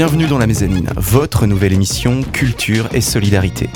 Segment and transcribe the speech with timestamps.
[0.00, 3.68] bienvenue dans la mezzanine, votre nouvelle émission Culture et Solidarité.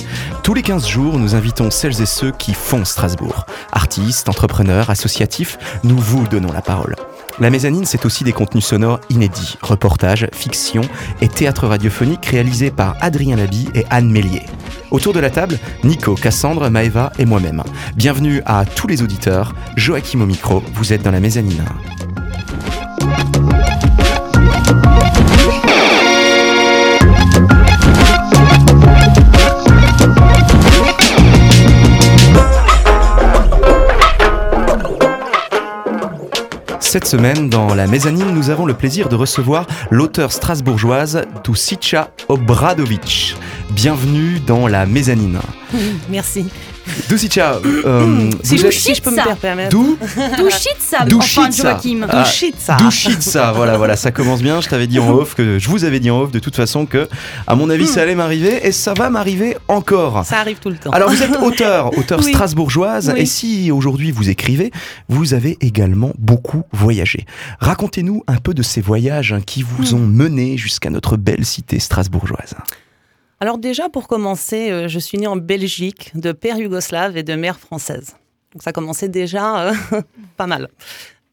[0.43, 3.45] Tous les 15 jours, nous invitons celles et ceux qui font Strasbourg.
[3.73, 6.97] Artistes, entrepreneurs, associatifs, nous vous donnons la parole.
[7.41, 10.81] La mezzanine, c'est aussi des contenus sonores inédits, reportages, fiction
[11.21, 14.45] et théâtre radiophonique réalisés par Adrien Labi et Anne Mélier.
[14.91, 17.63] Autour de la table, Nico, Cassandre, Maeva et moi-même.
[17.97, 19.55] Bienvenue à tous les auditeurs.
[19.77, 21.67] Joachim au micro, vous êtes dans la mezzanine.
[36.95, 43.35] Cette semaine, dans la mezzanine, nous avons le plaisir de recevoir l'auteur strasbourgeoise Dusica Obradovic.
[43.71, 45.41] Bienvenue dans la mezzanine.
[46.09, 46.47] Merci.
[47.09, 49.35] Dusica, euh, Si je, si je peux me ça.
[49.41, 49.77] permettre.
[50.19, 51.05] Ah, Douchitsa.
[52.77, 54.61] Douchitsa, voilà, voilà, ça commence bien.
[54.61, 56.87] Je t'avais dit en off que je vous avais dit en off de toute façon
[56.87, 57.09] que,
[57.47, 60.25] à mon avis, ça allait m'arriver et ça va m'arriver encore.
[60.25, 60.91] Ça arrive tout le temps.
[60.91, 62.33] Alors vous êtes auteur, auteur Oui.
[62.33, 63.21] strasbourgeoise, Oui.
[63.23, 64.71] et si aujourd'hui vous écrivez,
[65.09, 67.27] vous avez également beaucoup voyagé.
[67.61, 69.95] Racontez-nous un peu de ces voyages hein, qui vous Hmm.
[69.97, 72.55] ont mené jusqu'à notre belle cité strasbourgeoise.
[73.41, 77.35] Alors déjà, pour commencer, euh, je suis née en Belgique, de père yougoslave et de
[77.35, 78.17] mère française.
[78.53, 79.75] Donc ça commençait déjà euh,
[80.37, 80.69] pas mal.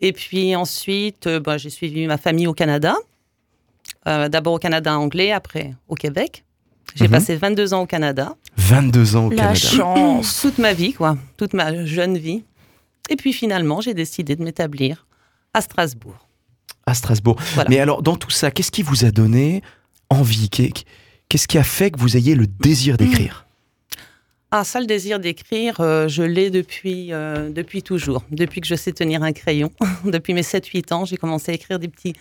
[0.01, 2.95] Et puis ensuite, euh, bah, j'ai suivi ma famille au Canada.
[4.07, 6.43] Euh, D'abord au Canada anglais, après au Québec.
[6.95, 7.11] J'ai Mhm.
[7.11, 8.35] passé 22 ans au Canada.
[8.57, 9.55] 22 ans au La Canada.
[9.55, 10.41] chance.
[10.41, 11.17] Toute ma vie, quoi.
[11.37, 12.43] Toute ma jeune vie.
[13.09, 15.05] Et puis finalement, j'ai décidé de m'établir
[15.53, 16.27] à Strasbourg.
[16.85, 17.37] À Strasbourg.
[17.53, 17.69] Voilà.
[17.69, 19.61] Mais alors, dans tout ça, qu'est-ce qui vous a donné
[20.09, 20.49] envie
[21.31, 23.45] Qu'est-ce qui a fait que vous ayez le désir d'écrire?
[24.51, 28.25] Ah, ça, le désir d'écrire, euh, je l'ai depuis, euh, depuis toujours.
[28.31, 29.71] Depuis que je sais tenir un crayon.
[30.03, 32.15] depuis mes 7-8 ans, j'ai commencé à écrire des petits,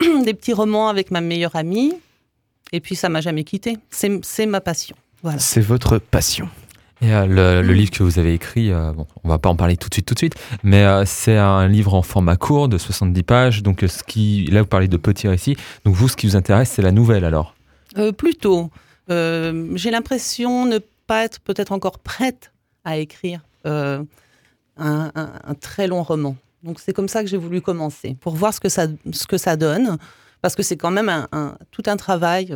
[0.24, 1.94] des petits romans avec ma meilleure amie.
[2.70, 3.76] Et puis, ça m'a jamais quitté.
[3.90, 4.94] C'est c'est ma passion.
[5.24, 5.40] Voilà.
[5.40, 6.48] C'est votre passion.
[7.02, 9.56] Et euh, le, le livre que vous avez écrit, euh, bon, on va pas en
[9.56, 12.68] parler tout de suite, tout de suite, mais euh, c'est un livre en format court
[12.68, 13.62] de 70 pages.
[13.64, 15.56] Donc, ce qui, là, vous parlez de petits récits.
[15.84, 17.53] Donc, vous, ce qui vous intéresse, c'est la nouvelle alors?
[17.96, 18.70] Euh, plutôt,
[19.10, 22.52] euh, j'ai l'impression ne pas être peut-être encore prête
[22.84, 24.02] à écrire euh,
[24.76, 26.36] un, un- un très long roman.
[26.62, 29.36] Donc c'est comme ça que j'ai voulu commencer, pour voir ce que ça, ce que
[29.36, 29.98] ça donne,
[30.40, 32.54] parce que c'est quand même un, un- tout un travail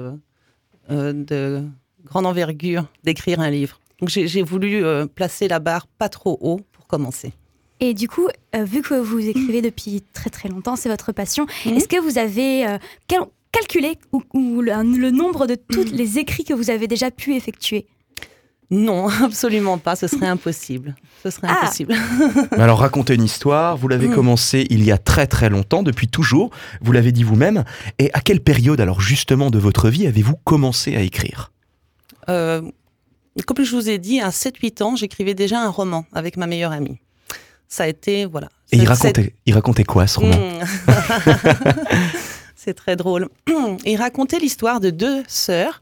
[0.88, 1.62] de
[2.05, 3.78] grande envergure d'écrire un livre.
[4.00, 4.82] Donc j'ai voulu
[5.15, 7.32] placer la barre pas trop haut pour commencer.
[7.81, 11.47] Et du coup, euh, vu que vous écrivez depuis très très longtemps, c'est votre passion,
[11.65, 11.75] Mhm.
[11.76, 16.19] est-ce que vous avez euh, cal- calculé ou, ou le, le nombre de tous les
[16.19, 17.86] écrits que vous avez déjà pu effectuer
[18.70, 20.94] Non, absolument pas, ce serait impossible.
[21.22, 21.60] Ce serait Ah.
[21.62, 21.94] impossible.
[22.53, 23.76] Mais alors, racontez une histoire.
[23.76, 24.14] Vous l'avez Mm.
[24.14, 26.50] commencé il y a très très longtemps, depuis toujours.
[26.82, 27.64] Vous l'avez dit vous-même.
[27.98, 31.50] Et à quelle période, alors justement, de votre vie avez-vous commencé à écrire?
[32.28, 32.60] Euh,
[33.47, 36.72] comme je vous ai dit, à 7-8 ans, j'écrivais déjà un roman avec ma meilleure
[36.72, 36.98] amie.
[37.69, 38.48] Ça a été, voilà.
[38.72, 40.37] Et il racontait, il racontait quoi ce roman?
[40.37, 40.64] Mm.
[42.60, 43.28] C'est très drôle.
[43.84, 45.80] Il racontait l'histoire de deux sœurs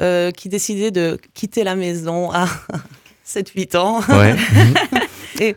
[0.00, 2.46] euh, qui décidaient de quitter la maison à
[3.26, 4.36] 7-8 ans, Ouais.
[5.40, 5.54] Mhm.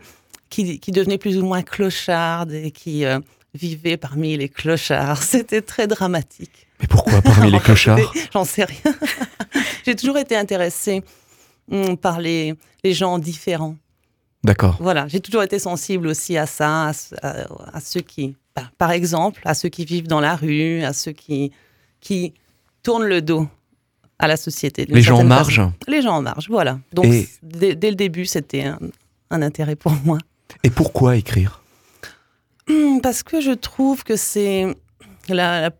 [0.50, 3.18] qui, qui devenaient plus ou moins clochardes et qui euh,
[3.54, 5.22] vivaient parmi les clochards.
[5.22, 6.66] C'était très dramatique.
[6.80, 7.98] Mais pourquoi parmi les clochards?
[8.32, 8.94] J'en sais rien.
[9.86, 11.02] J'ai toujours été intéressée
[11.70, 12.54] hum, par les,
[12.84, 13.76] les gens différents.
[14.44, 14.76] D'accord.
[14.80, 18.64] Voilà, j'ai toujours été sensible aussi à ça, à, ce- à- à ceux qui, bah,
[18.78, 21.52] par exemple, à ceux qui vivent dans la rue, à ceux qui,
[22.00, 22.34] qui
[22.82, 23.46] tournent le dos
[24.18, 24.84] à la société.
[24.86, 25.72] Les gens en marge façon.
[25.88, 26.78] Les gens en marge, voilà.
[26.92, 28.78] Donc, Et- dès, dès le début, c'était un,
[29.30, 30.18] un intérêt pour moi.
[30.64, 31.62] Et pourquoi écrire?
[32.68, 34.66] Hum, Parce que je trouve que c'est
[35.28, 35.70] la- la-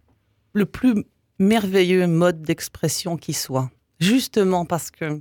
[0.55, 1.05] le plus
[1.39, 3.71] merveilleux mode d'expression qui soit.
[4.01, 5.21] Justement parce que,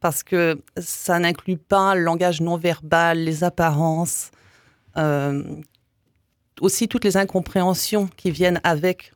[0.00, 4.30] parce que ça n'inclut pas le langage non verbal, les apparences,
[4.96, 5.42] euh,
[6.60, 9.12] aussi toutes les incompréhensions qui viennent avec,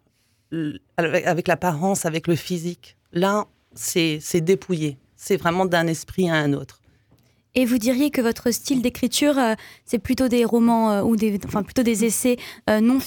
[0.96, 2.96] avec, l'apparence, avec le physique.
[3.12, 4.98] Là, c'est dépouillé.
[5.16, 6.80] C'est vraiment d'un esprit à un autre.
[7.56, 9.54] Et vous diriez que votre style d'écriture, euh,
[9.84, 12.36] c'est plutôt des romans euh, ou des, enfin plutôt des essais
[12.68, 12.98] euh, non,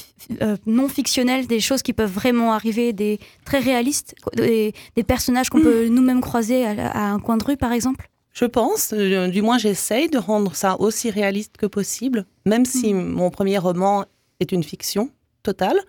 [0.65, 5.61] non fictionnels, des choses qui peuvent vraiment arriver, des très réalistes, des, des personnages qu'on
[5.61, 8.09] peut nous-mêmes croiser à, à un coin de rue, par exemple?
[8.31, 13.29] Je pense, du moins j'essaye de rendre ça aussi réaliste que possible, même si mon
[13.31, 14.05] premier roman
[14.39, 15.09] est une fiction
[15.43, 15.79] totale,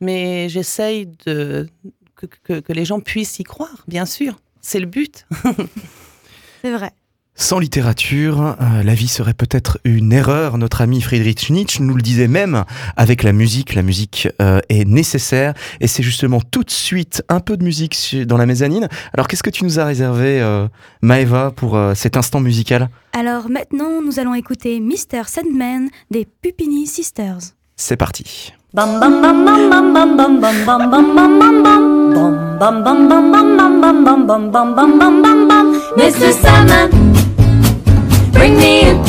[0.00, 1.66] mais j'essaye de
[2.14, 4.36] que, que- que les gens puissent y croire, bien sûr.
[4.62, 5.26] C'est le but.
[6.62, 6.92] C'est vrai.
[7.40, 8.54] Sans littérature,
[8.84, 10.58] la vie serait peut-être une erreur.
[10.58, 12.64] Notre ami Friedrich Nietzsche nous le disait même
[12.98, 13.74] avec la musique.
[13.74, 18.36] La musique est nécessaire et c'est justement tout de suite un peu de musique dans
[18.36, 18.88] la mezzanine.
[19.14, 20.68] Alors qu'est-ce que tu nous as réservé,
[21.00, 25.22] Maeva, pour cet instant musical Alors maintenant, nous allons écouter Mr.
[25.26, 27.54] Sandman des Pupini Sisters.
[27.74, 28.52] C'est parti.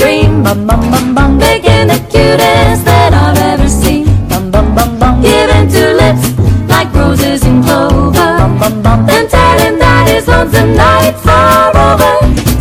[0.01, 0.43] Dream.
[0.43, 4.05] Bum bum bum bum, making the cutest that I've ever seen.
[4.29, 6.25] Bum bum bum bum, giving two lips
[6.73, 8.31] like roses and clover.
[8.41, 12.13] Bum bum bum, then tell him that his lonesome nights are over.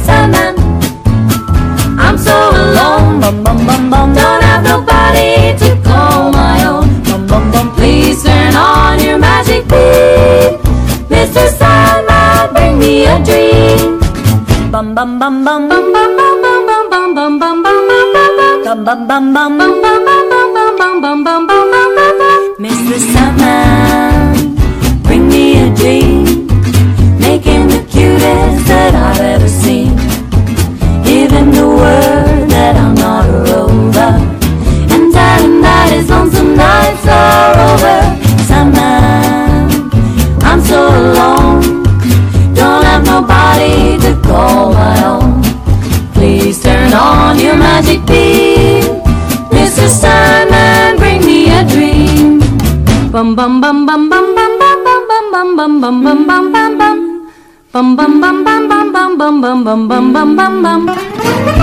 [0.06, 0.54] Sandman,
[2.04, 3.20] I'm so alone.
[3.22, 6.88] Bum bum bum bum, don't have nobody to call my own.
[7.08, 10.60] Bum bum bum, please turn on your magic beam,
[11.08, 11.44] Mr.
[11.58, 13.98] Sandman, bring me a dream.
[14.70, 16.29] Bum bum bum bum bum bum bum
[17.20, 19.90] bum bum bum bum bum bum bum bum bum
[20.78, 22.14] bum bum bum bum bum
[22.58, 22.96] Mr.
[23.12, 24.56] Sandman,
[25.02, 26.24] bring me a dream,
[27.18, 29.98] making the cutest that I've ever seen.
[31.04, 34.12] Him the word that I'm not a rover
[34.92, 38.00] And tell him that his lonesome nights are over
[38.48, 39.68] Sandman,
[40.48, 41.84] I'm so alone
[42.54, 45.19] Don't have nobody to call my own
[46.62, 48.82] Turn on your magic beam
[49.50, 49.88] Mr.
[49.88, 52.40] Sandman, bring me a dream
[53.10, 56.98] Bum bum bum bum bum bum bum bum bum bum bum bum bum bum bum
[57.72, 61.59] Bum bum bum bum bum bum bum bum bum bum bum bum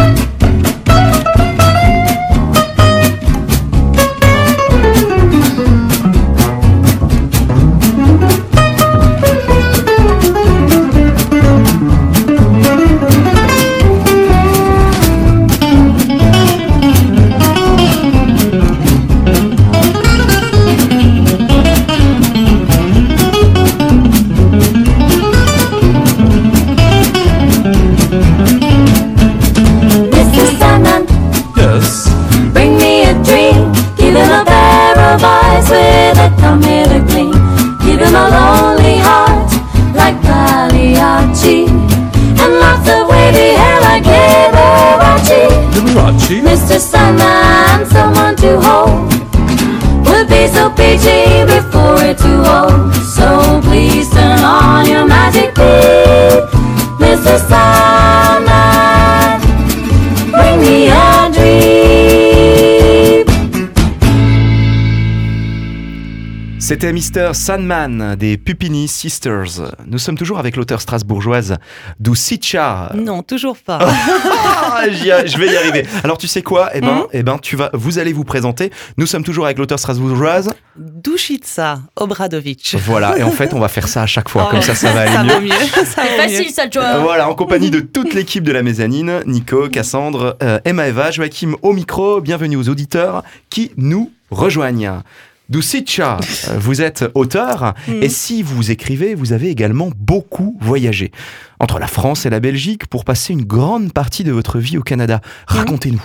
[66.80, 67.34] C'était Mr.
[67.34, 69.74] Sandman des Pupini Sisters.
[69.88, 71.58] Nous sommes toujours avec l'auteur strasbourgeoise
[72.00, 72.92] Doucica.
[72.94, 73.80] Non, toujours pas.
[73.82, 75.88] Ah, je vais y arriver.
[76.04, 76.70] Alors tu sais quoi?
[76.76, 77.04] Eh ben, Mhm.
[77.14, 78.72] eh ben, tu vas, vous allez vous présenter.
[78.98, 80.52] Nous sommes toujours avec l'auteur strasbourgeoise.
[80.76, 82.76] Dušica Obradovic.
[82.86, 83.18] Voilà.
[83.18, 84.44] Et en fait, on va faire ça à chaque fois.
[84.46, 85.40] Oh, Comme ça, ça va aller ça mieux.
[85.48, 85.50] mieux.
[85.50, 86.18] Ça C'est vaut mieux.
[86.18, 87.00] facile ça, tu vois.
[87.00, 91.56] Voilà, en compagnie de toute l'équipe de la mezzanine, Nico, Cassandre, euh, Emma Eva, Joachim
[91.64, 95.02] au micro, bienvenue aux auditeurs qui nous rejoignent.
[95.49, 96.18] Doucica,
[96.49, 98.04] euh, vous êtes auteur Mm.
[98.04, 101.11] et si vous écrivez, vous avez également beaucoup voyagé
[101.59, 104.83] entre la France et la Belgique pour passer une grande partie de votre vie au
[104.83, 105.21] Canada.
[105.47, 106.04] Racontez-nous.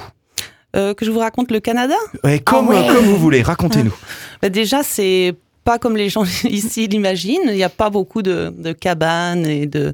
[0.75, 1.95] Euh, que je vous raconte le Canada?
[2.25, 2.87] Ouais, comme, ouais.
[2.87, 3.95] comme vous voulez, racontez-nous.
[4.43, 5.35] Bah, Déjà, c'est
[5.65, 7.43] pas comme les gens ici l'imaginent.
[7.47, 9.93] Il n'y a pas beaucoup de, de cabanes et de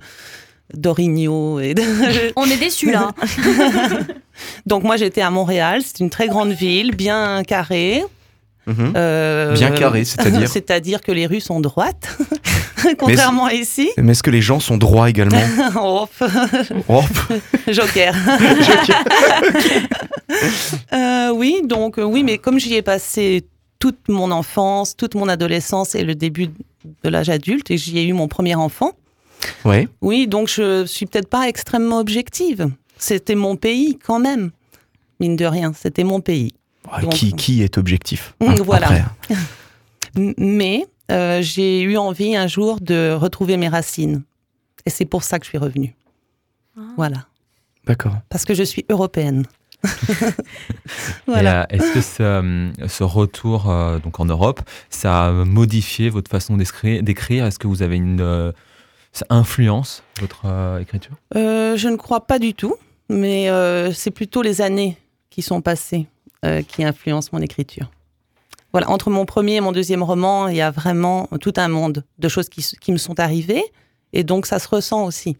[0.74, 1.58] d'orignaux.
[1.60, 1.82] Et de...
[2.36, 3.12] On est déçus là.
[4.66, 5.80] Donc moi, j'étais à Montréal.
[5.84, 8.04] C'est une très grande ville, bien carrée.
[8.68, 8.92] Mhm.
[8.96, 12.18] Euh, Bien carrée, c'est-à-dire C'est-à-dire que les rues sont droites,
[12.98, 13.90] contrairement à ici.
[13.96, 15.40] Mais est-ce que les gens sont droits également
[15.80, 16.06] Oh,
[17.66, 18.14] Joker.
[20.92, 23.44] Euh, oui, donc euh, oui, mais comme j'y ai passé
[23.78, 26.48] toute mon enfance, toute mon adolescence et le début
[27.02, 28.92] de l'âge adulte, et j'y ai eu mon premier enfant.
[29.64, 29.88] Ouais.
[30.02, 32.68] Oui, donc je suis peut-être pas extrêmement objective.
[32.98, 34.50] C'était mon pays quand même,
[35.20, 35.72] mine de rien.
[35.80, 36.52] C'était mon pays.
[37.02, 38.86] Donc- qui, qui est objectif hein, voilà.
[38.88, 39.04] après.
[40.16, 44.22] M- Mais euh, j'ai eu envie un jour de retrouver mes racines,
[44.86, 45.94] et c'est pour ça que je suis revenue.
[46.96, 47.26] Voilà,
[47.86, 48.14] D'accord.
[48.28, 49.44] parce que je suis européenne.
[51.26, 51.62] Voilà.
[51.62, 56.30] euh, Est-ce que ce, euh, ce retour euh, donc en Europe, ça a modifié votre
[56.30, 57.44] façon d'écrire d'écrire?
[57.46, 58.52] Est-ce que vous avez une euh,
[59.12, 61.12] ça influence votre euh, écriture?
[61.36, 62.76] Euh, je ne crois pas du tout,
[63.08, 64.96] mais euh, c'est plutôt les années
[65.30, 66.06] qui sont passées
[66.44, 67.90] euh, qui influencent mon écriture.
[68.72, 72.04] Voilà, entre mon premier et mon deuxième roman, il y a vraiment tout un monde
[72.18, 73.64] de choses qui, qui me sont arrivées,
[74.12, 75.36] et donc ça se ressent aussi.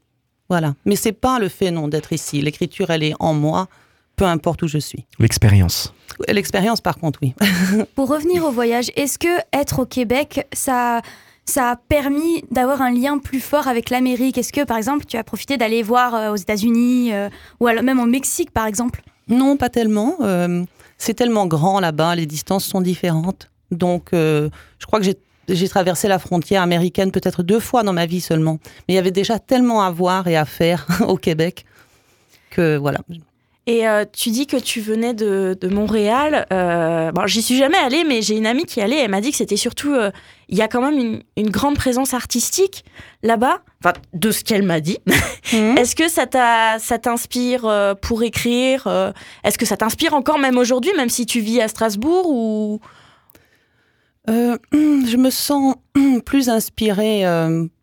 [0.48, 0.74] Voilà.
[0.84, 2.40] Mais c'est pas le fait, non, d'être ici.
[2.40, 3.68] L'écriture, elle est en moi,
[4.16, 5.06] peu importe où je suis.
[5.18, 5.92] L'expérience.
[6.26, 7.34] L'expérience, par contre, oui.
[7.94, 11.02] Pour revenir au voyage, est-ce que être au Québec, ça,
[11.44, 14.38] ça a permis d'avoir un lien plus fort avec l'Amérique?
[14.38, 17.28] Est-ce que, par exemple, tu as profité d'aller voir euh, aux États-Unis euh,
[17.60, 19.02] ou alors même au Mexique, par exemple?
[19.28, 20.16] Non, pas tellement.
[20.22, 20.64] Euh,
[20.98, 23.50] c'est tellement grand là-bas, les distances sont différentes.
[23.70, 25.06] Donc, euh, je crois que
[25.48, 28.58] j'ai traversé la frontière américaine peut-être deux fois dans ma vie seulement.
[28.86, 31.64] Mais il y avait déjà tellement à voir et à faire au Québec
[32.50, 33.00] que voilà.
[33.70, 36.46] Et euh, tu dis que tu venais de, de Montréal.
[36.54, 38.96] Euh, bon, j'y suis jamais allée, mais j'ai une amie qui allait.
[38.96, 39.92] Elle m'a dit que c'était surtout.
[39.92, 40.10] euh,
[40.48, 42.82] Il y a quand même une, une grande présence artistique
[43.22, 43.60] là-bas.
[43.84, 44.98] Enfin, de ce qu'elle m'a dit.
[45.50, 45.78] Mhm.
[45.78, 46.26] Est-ce que ça
[46.98, 51.68] t'inspire pour écrire Est-ce que ça t'inspire encore même aujourd'hui, même si tu vis à
[51.68, 52.80] Strasbourg ou?
[54.28, 55.74] Je me sens
[56.26, 57.22] plus inspirée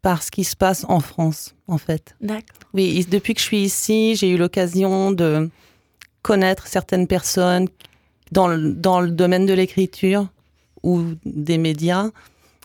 [0.04, 2.14] par ce qui se passe en France, en fait.
[2.22, 2.44] D'accord.
[2.76, 5.50] Oui, depuis que je suis ici, j'ai eu l'occasion de
[6.30, 7.68] connaître certaines personnes
[8.32, 10.28] dans le, dans le domaine de l'écriture
[10.82, 12.10] ou des médias.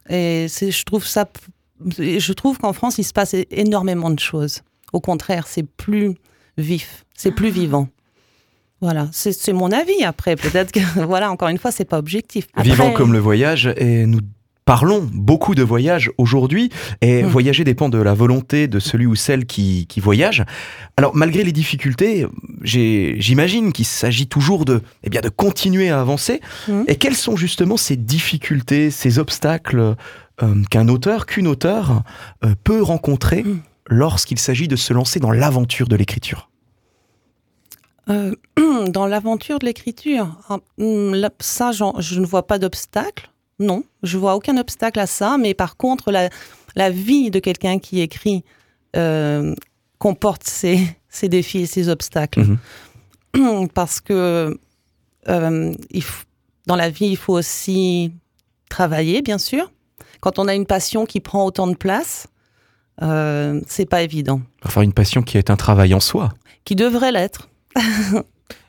[0.08, 1.28] Et je trouve ça,
[1.98, 4.62] je trouve qu'en France, il se passe énormément de choses.
[4.94, 6.14] Au contraire, c'est plus
[6.56, 7.88] vif, c'est plus vivant.
[8.80, 10.02] Voilà, c'est c'est mon avis.
[10.04, 12.46] Après, peut-être que, voilà, encore une fois, c'est pas objectif.
[12.54, 14.20] Après- Vivant comme le voyage, et nous
[14.70, 17.26] parlons beaucoup de voyage aujourd'hui, et Hmm.
[17.26, 20.44] voyager dépend de la volonté de celui ou celle qui, qui voyage.
[20.96, 22.24] Alors, malgré les difficultés,
[22.62, 26.40] j'imagine qu'il s'agit toujours de, eh bien, de continuer à avancer.
[26.68, 26.84] Hmm.
[26.86, 29.96] Et quelles sont justement ces difficultés, ces obstacles
[30.40, 32.04] euh, qu'un auteur, qu'une auteure
[32.44, 33.58] euh, peut rencontrer Hmm.
[33.88, 36.48] lorsqu'il s'agit de se lancer dans l'aventure de l'écriture?
[38.08, 38.36] Euh,
[38.88, 40.28] dans l'aventure de l'écriture,
[40.78, 43.30] là, ça, je ne vois pas d'obstacle.
[43.60, 45.38] Non, je vois aucun obstacle à ça.
[45.38, 46.30] Mais par contre, la,
[46.74, 48.42] la vie de quelqu'un qui écrit
[48.96, 49.54] euh,
[49.98, 52.44] comporte ses, ses défis et ses obstacles.
[53.74, 54.58] Parce que
[55.28, 56.04] euh, il
[56.66, 58.12] dans la vie, il faut aussi
[58.68, 59.72] travailler, bien sûr.
[60.20, 62.28] Quand on a une passion qui prend autant de place,
[63.02, 64.42] euh, c'est pas évident.
[64.64, 66.32] Enfin, une passion qui est un travail en soi.
[66.64, 67.48] Qui devrait l'être.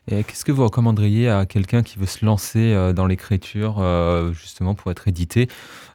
[0.07, 4.33] Et qu'est-ce que vous recommanderiez à quelqu'un qui veut se lancer euh, dans l'écriture, euh,
[4.33, 5.47] justement pour être édité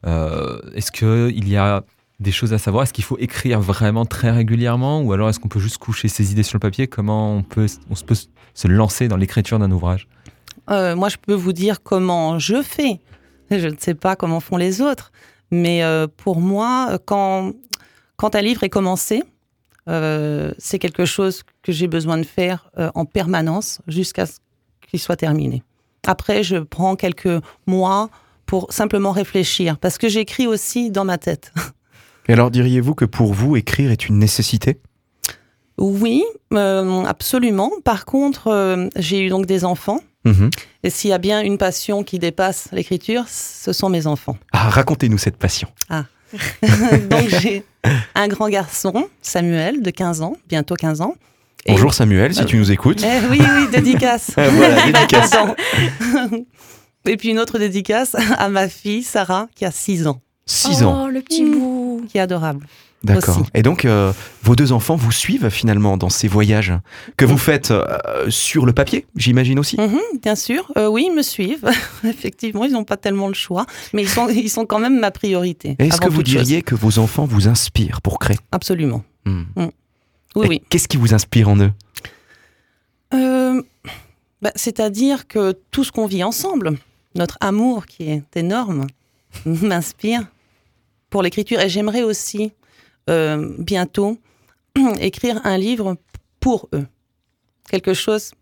[0.07, 1.83] Euh, Est-ce qu'il y a
[2.21, 2.85] des choses à savoir?
[2.85, 5.03] Est-ce qu'il faut écrire vraiment très régulièrement?
[5.03, 6.87] Ou alors est-ce qu'on peut juste coucher ses idées sur le papier?
[6.87, 10.09] Comment on peut, on se peut se lancer dans l'écriture d'un ouvrage?
[10.69, 13.01] Moi, je peux vous dire comment je fais.
[13.51, 15.13] Je ne sais pas comment font les autres.
[15.53, 15.83] Mais
[16.17, 17.53] pour moi, quand,
[18.17, 19.23] quand un livre est commencé,
[19.89, 24.39] euh, c'est quelque chose que j'ai besoin de faire euh, en permanence jusqu'à ce
[24.89, 25.63] qu'il soit terminé.
[26.07, 28.11] Après, je prends quelques mois
[28.47, 31.53] pour simplement réfléchir, parce que j'écris aussi dans ma tête.
[32.29, 34.81] Et alors, diriez-vous que pour vous, écrire est une nécessité?
[35.79, 37.71] Oui, euh, absolument.
[37.85, 40.01] Par contre, j'ai eu donc des enfants.
[40.25, 40.51] Mhm.
[40.83, 44.37] Et s'il y a bien une passion qui dépasse l'écriture, ce sont mes enfants.
[44.53, 45.69] Ah, racontez-nous cette passion.
[47.11, 47.63] Donc j'ai
[48.15, 51.15] un grand garçon, Samuel, de 15 ans, bientôt 15 ans.
[51.67, 53.03] Et- Bonjour Samuel, si tu nous écoutes.
[53.05, 54.31] Eh oui, oui, dédicace.
[54.37, 55.31] Voilà, dédicace.
[55.31, 55.55] 15 ans.
[57.07, 61.05] Et puis une autre dédicace à ma fille, Sarah, qui a 6 ans, 6 ans.
[61.05, 61.59] Oh, le petit Mm.
[61.59, 62.05] bout.
[62.09, 62.67] qui est adorable.
[63.05, 63.43] D'accord.
[63.55, 64.13] Et donc, euh,
[64.43, 66.73] vos deux enfants vous suivent finalement dans ces voyages
[67.17, 67.85] que vous faites euh,
[68.31, 69.77] sur le papier, j'imagine aussi?
[69.81, 71.69] Mhm, bien sûr, Euh, oui, ils me suivent.
[72.05, 75.11] Effectivement, ils n'ont pas tellement le choix, mais ils sont, ils sont quand même ma
[75.13, 75.77] priorité.
[75.79, 76.25] Est-ce que vous chose.
[76.25, 78.39] diriez que vos enfants vous inspirent pour créer?
[78.51, 79.05] Absolument.
[79.25, 79.43] Hmm.
[80.35, 80.63] Oui, Et oui.
[80.69, 81.73] Qu'est-ce qui vous inspire en eux?
[84.43, 86.77] Bah, C'est-à-dire que tout ce qu'on vit ensemble,
[87.15, 88.87] notre amour qui est énorme,
[89.47, 90.27] m'inspire
[91.11, 91.61] pour l'écriture.
[91.61, 92.53] Et j'aimerais aussi
[93.11, 94.19] euh, bientôt
[95.01, 95.97] écrire un livre
[96.41, 96.87] pour eux.
[97.71, 98.33] Quelque chose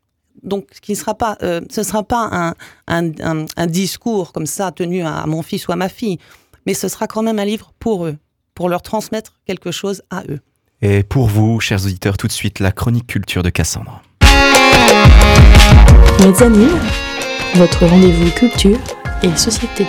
[0.42, 2.54] donc qui ne sera pas, euh, ce ne sera pas un,
[2.88, 6.18] un, un- un discours comme ça tenu à, à mon fils ou à ma fille,
[6.66, 8.16] mais ce sera quand même un livre pour eux,
[8.54, 10.40] pour leur transmettre quelque chose à eux.
[10.82, 14.02] Et pour vous, chers auditeurs, tout de suite, la chronique culture de Cassandre.
[16.20, 16.78] Mezzanine,
[17.54, 18.78] votre rendez-vous culture
[19.22, 19.86] et société.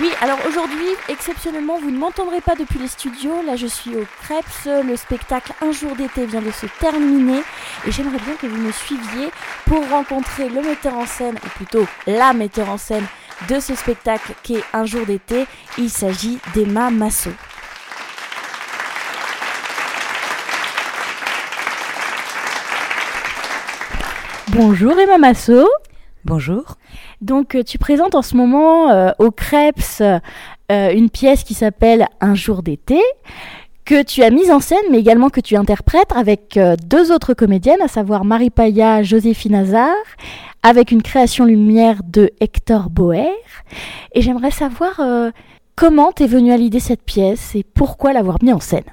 [0.00, 3.42] Oui, alors aujourd'hui, exceptionnellement, vous ne m'entendrez pas depuis les studios.
[3.44, 4.84] Là, je suis au Krebs.
[4.86, 7.42] Le spectacle Un jour d'été vient de se terminer.
[7.84, 9.30] Et j'aimerais bien que vous me suiviez
[9.64, 13.04] pour rencontrer le metteur en scène, ou plutôt la metteur en scène
[13.48, 15.46] de ce spectacle qui est Un jour d'été.
[15.78, 17.30] Il s'agit d'Emma Massot.
[24.50, 25.68] Bonjour Emma Massot.
[26.24, 26.76] Bonjour.
[27.20, 30.20] Donc, euh, tu présentes en ce moment euh, au Krebs euh,
[30.70, 33.00] une pièce qui s'appelle Un jour d'été,
[33.84, 37.80] que tu as mise en scène, mais également que tu interprètes avec deux autres comédiennes,
[37.80, 39.94] à savoir Marie Paya, Joséphine Hazard,
[40.62, 43.32] avec une création lumière de Hector Boer.
[44.12, 45.00] Et j'aimerais savoir
[45.74, 48.84] comment t'es venue à l'idée cette pièce et pourquoi l'avoir mise en scène?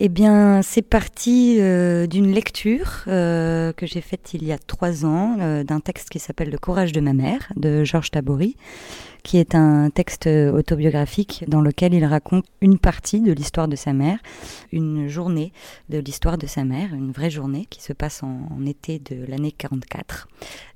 [0.00, 5.06] Eh bien, c'est parti euh, d'une lecture euh, que j'ai faite il y a trois
[5.06, 8.56] ans euh, d'un texte qui s'appelle Le courage de ma mère de Georges Tabory,
[9.22, 13.92] qui est un texte autobiographique dans lequel il raconte une partie de l'histoire de sa
[13.92, 14.18] mère,
[14.72, 15.52] une journée
[15.90, 19.24] de l'histoire de sa mère, une vraie journée qui se passe en, en été de
[19.26, 20.28] l'année 44,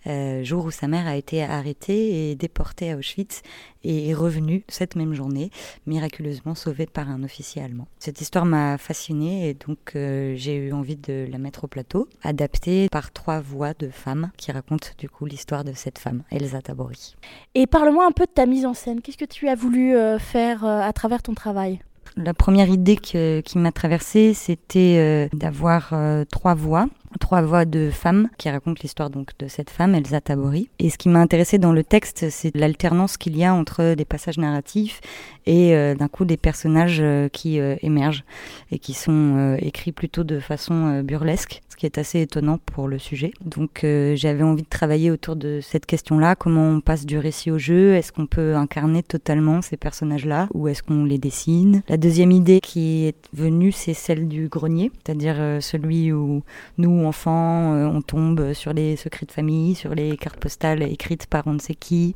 [0.06, 3.42] euh, jour où sa mère a été arrêtée et déportée à Auschwitz
[3.84, 5.50] et est revenue cette même journée,
[5.86, 7.88] miraculeusement sauvée par un officier allemand.
[7.98, 12.08] Cette histoire m'a fascinée et donc euh, j'ai eu envie de la mettre au plateau,
[12.22, 16.62] adaptée par trois voix de femmes qui racontent du coup l'histoire de cette femme, Elsa
[16.62, 17.16] Tabori.
[17.54, 19.00] Et parle-moi un peu de ta mise en scène.
[19.00, 21.80] Qu'est-ce que tu as voulu euh, faire à travers ton travail?
[22.16, 26.88] La première idée que- qui m'a traversée, c'était euh, d'avoir euh, trois voix,
[27.20, 30.68] trois voix de femmes qui racontent l'histoire donc de cette femme, Elsa Tabori.
[30.78, 34.04] Et ce qui m'a intéressé dans le texte, c'est l'alternance qu'il y a entre des
[34.04, 35.00] passages narratifs
[35.46, 38.24] et euh, d'un coup des personnages euh, qui euh, émergent
[38.70, 42.98] et qui sont écrits plutôt de façon burlesque, ce qui est assez étonnant pour le
[42.98, 43.32] sujet.
[43.44, 43.80] Donc
[44.14, 47.94] j'avais envie de travailler autour de cette question-là, comment on passe du récit au jeu,
[47.94, 50.48] est-ce qu'on peut incarner totalement ces personnages-là?
[50.52, 51.82] Ou est-ce qu'on les dessine?
[51.88, 56.42] La deuxième idée qui est venue, c'est celle du grenier, c'est-à-dire celui où
[56.76, 61.26] nous, enfants, euh, on tombe sur les secrets de famille, sur les cartes postales écrites
[61.26, 62.14] par on ne sait qui,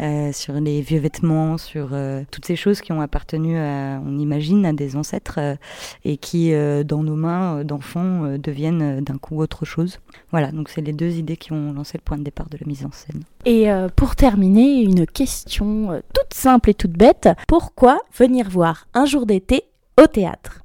[0.00, 4.18] euh, sur les vieux vêtements, sur euh, toutes ces choses qui ont appartenu, à, on
[4.18, 5.56] imagine, à des ancêtres euh,
[6.04, 6.52] et qui,
[6.84, 9.98] dans nos mains d'enfants, deviennent d'un coup autre chose.
[10.30, 12.66] Voilà, donc c'est les deux idées qui ont lancé le point de départ de la
[12.66, 13.22] mise en scène.
[13.44, 17.28] Et pour terminer, une question toute simple et toute bête.
[17.48, 19.64] Pourquoi venir voir un jour d'été
[20.00, 20.60] au théâtre?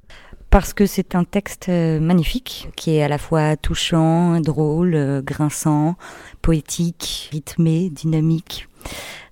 [0.50, 5.22] Parce que c'est un texte euh, magnifique, qui est à la fois touchant, drôle, euh,
[5.22, 5.94] grinçant,
[6.42, 8.66] poétique, rythmé, dynamique.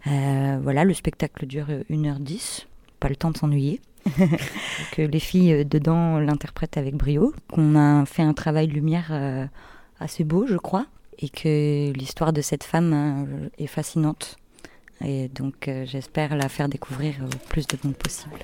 [0.07, 2.67] Euh, voilà, le spectacle dure 1h10,
[3.01, 3.81] pas le temps de s'ennuyer.
[4.93, 9.45] que les filles dedans l'interprètent avec brio, qu'on a fait un travail lumière euh,
[9.99, 10.87] assez beau, je crois,
[11.19, 14.37] et que l'histoire de cette femme est fascinante.
[15.05, 18.39] Et donc j'espère la faire découvrir au plus de monde possible.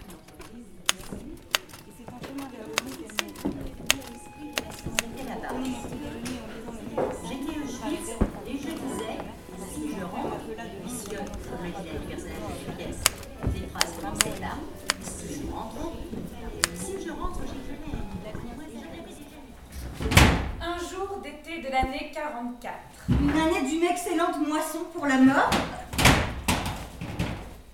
[20.61, 22.75] Un jour d'été de l'année 44.
[23.09, 25.51] Une année d'une excellente moisson pour la mort.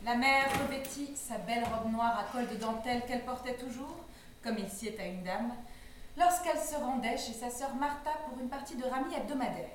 [0.04, 3.96] La mère revêtit sa belle robe noire à col de dentelle qu'elle portait toujours,
[4.44, 5.52] comme il sied à une dame,
[6.16, 9.70] lorsqu'elle se rendait chez sa sœur Martha pour une partie de rami hebdomadaire.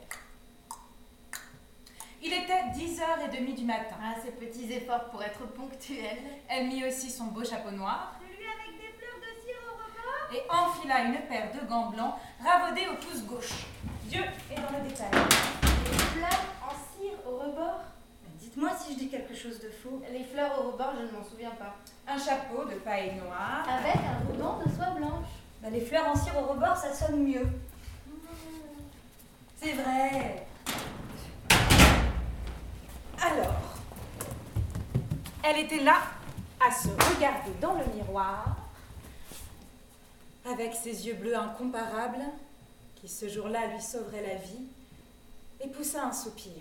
[2.24, 3.98] Il était 10h30 du matin.
[4.02, 6.24] Ah, ces petits efforts pour être ponctuels.
[6.48, 10.25] Elle mit aussi son beau chapeau noir Celui avec des fleurs de cire au rebord
[10.36, 13.66] et enfila une paire de gants blancs ravaudés au pouce gauche.
[14.04, 14.22] Dieu
[14.52, 15.12] est dans le détail.
[15.12, 17.80] Des fleurs en cire au rebord?
[18.40, 20.02] Dites-moi si je dis quelque chose de faux.
[20.12, 21.76] Les fleurs au rebord, je ne m'en souviens pas.
[22.08, 23.66] Un chapeau de paille noire.
[23.68, 25.26] Avec un ruban de soie blanche.
[25.62, 27.48] Bah, les fleurs en cire au rebord, ça sonne mieux.
[29.58, 30.46] C'est vrai.
[33.22, 33.56] Alors,
[35.44, 35.96] elle était là,
[36.60, 38.55] à se regarder dans le miroir,
[40.46, 42.24] avec ses yeux bleus incomparables,
[42.96, 44.66] qui ce jour-là lui sauveraient la vie,
[45.64, 46.52] et poussa un soupir.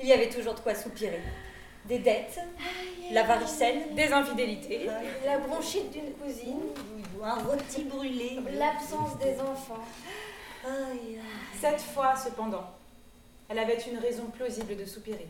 [0.00, 1.20] Il y avait toujours de quoi soupirer.
[1.86, 2.38] Des dettes,
[3.10, 4.88] la varicelle, Des infidélités,
[5.24, 6.60] La bronchite d'une cousine.
[7.22, 8.38] un rôti brûlé.
[8.52, 9.84] L'absence des enfants.
[10.64, 11.20] Aïe, aïe.
[11.60, 12.64] Cette fois, cependant,
[13.48, 15.26] elle avait une raison plausible de soupirer.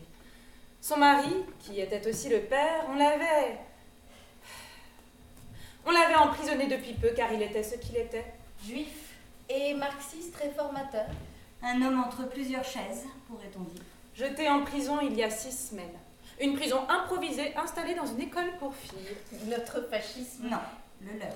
[0.81, 3.57] Son mari, qui était aussi le père, on l'avait.
[5.85, 8.25] On l'avait emprisonné depuis peu car il était ce qu'il était.
[8.65, 9.13] Juif
[9.49, 11.05] et marxiste réformateur.
[11.63, 13.81] Un homme entre plusieurs chaises, pourrait-on dire.
[14.15, 15.97] Jeté en prison il y a six semaines.
[16.39, 19.15] Une prison improvisée installée dans une école pour filles.
[19.45, 20.57] Notre fascisme Non,
[21.01, 21.35] le leur.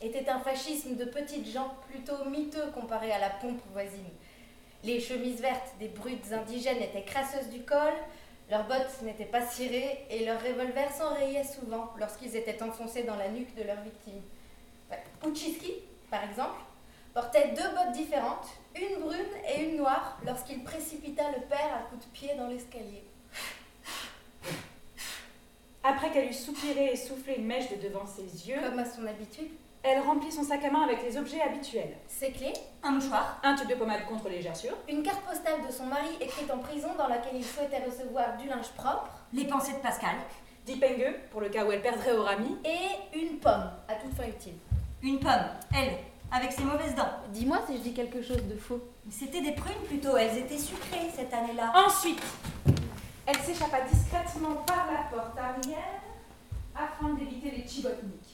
[0.00, 4.10] était un fascisme de petites gens plutôt miteux comparé à la pompe voisine.
[4.84, 7.92] Les chemises vertes des brutes indigènes étaient crasseuses du col,
[8.50, 13.28] leurs bottes n'étaient pas cirées et leurs revolvers s'enrayaient souvent lorsqu'ils étaient enfoncés dans la
[13.28, 14.22] nuque de leurs victimes.
[14.90, 15.02] Ouais.
[15.28, 15.72] Uchiski,
[16.10, 16.60] par exemple,
[17.12, 22.06] portait deux bottes différentes, une brune et une noire, lorsqu'il précipita le père à coups
[22.06, 23.02] de pied dans l'escalier.
[25.82, 29.06] Après qu'elle eut soupiré et soufflé une mèche de devant ses yeux, Comme à son
[29.06, 29.50] habitude,
[29.86, 31.96] elle remplit son sac à main avec les objets habituels.
[32.08, 33.38] ses clés, Un mouchoir.
[33.42, 36.58] Un tube de pommade contre les gerçures, une carte postale de son mari écrite en
[36.58, 40.16] prison dans laquelle il souhaitait recevoir du linge propre, Les pensées de Pascal.
[40.66, 44.14] dix pengue pour le cas où elle perdrait au rami, et une pomme, à toute
[44.14, 44.54] fin utile.
[45.02, 45.46] Une pomme.
[45.74, 45.96] Elle.
[46.32, 47.08] Avec ses mauvaises dents.
[47.32, 48.80] Dis-moi si je dis quelque chose de faux.
[49.04, 50.16] Mais C'était des prunes plutôt.
[50.16, 51.72] Elles étaient sucrées cette année-là.
[51.86, 52.20] Ensuite,
[53.26, 56.00] elle s'échappa discrètement par la porte arrière
[56.74, 58.25] afin d'éviter les chibotniks.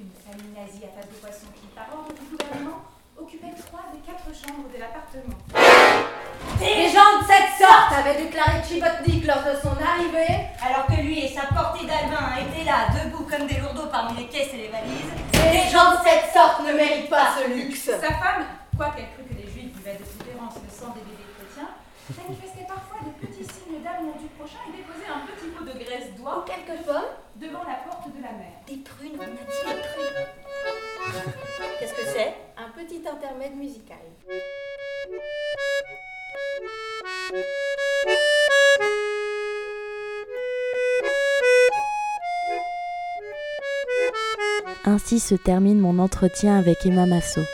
[0.00, 2.88] Une famille nazie à face de poisson qui, par ordre du gouvernement,
[3.20, 5.36] occupait trois des quatre chambres de l'appartement.
[6.56, 10.48] Des gens de cette sorte avaient déclaré Chibotnik lors de son arrivée.
[10.56, 14.28] Alors que lui et sa portée d'albin étaient là, debout comme des lourdeaux parmi les
[14.32, 15.12] caisses et les valises.
[15.36, 17.92] Des gens de cette sorte ne méritent pas ce luxe.
[17.92, 21.76] Sa femme, quoiqu'elle crût que les juifs buvaient de préférence le sang des bébés chrétiens,
[22.16, 26.08] manifestait parfois de petits signes d'amour du prochain et déposait un petit pot de graisse
[26.16, 27.19] Ou d'oie quelques pommes.
[27.40, 28.60] Devant la porte de la mère.
[28.66, 30.26] Des prunes, on a dit des prunes.
[31.78, 32.34] Qu'est-ce que c'est?
[32.58, 33.98] Un petit intermède musical.
[44.84, 47.46] Ainsi se termine mon entretien avec Emma Massot.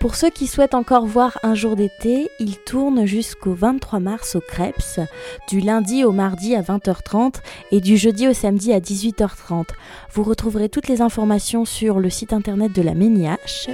[0.00, 4.40] Pour ceux qui souhaitent encore voir Un jour d'été, il tourne jusqu'au 23 mars au
[4.40, 5.06] Krebs,
[5.46, 7.34] du lundi au mardi à 20h30
[7.70, 9.66] et du jeudi au samedi à 18h30.
[10.10, 13.68] Vous retrouverez toutes les informations sur le site internet de la Méniache,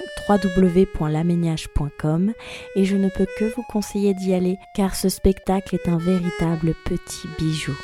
[2.75, 6.75] et je ne peux que vous conseiller d'y aller car ce spectacle est un véritable
[6.85, 7.77] petit bijou.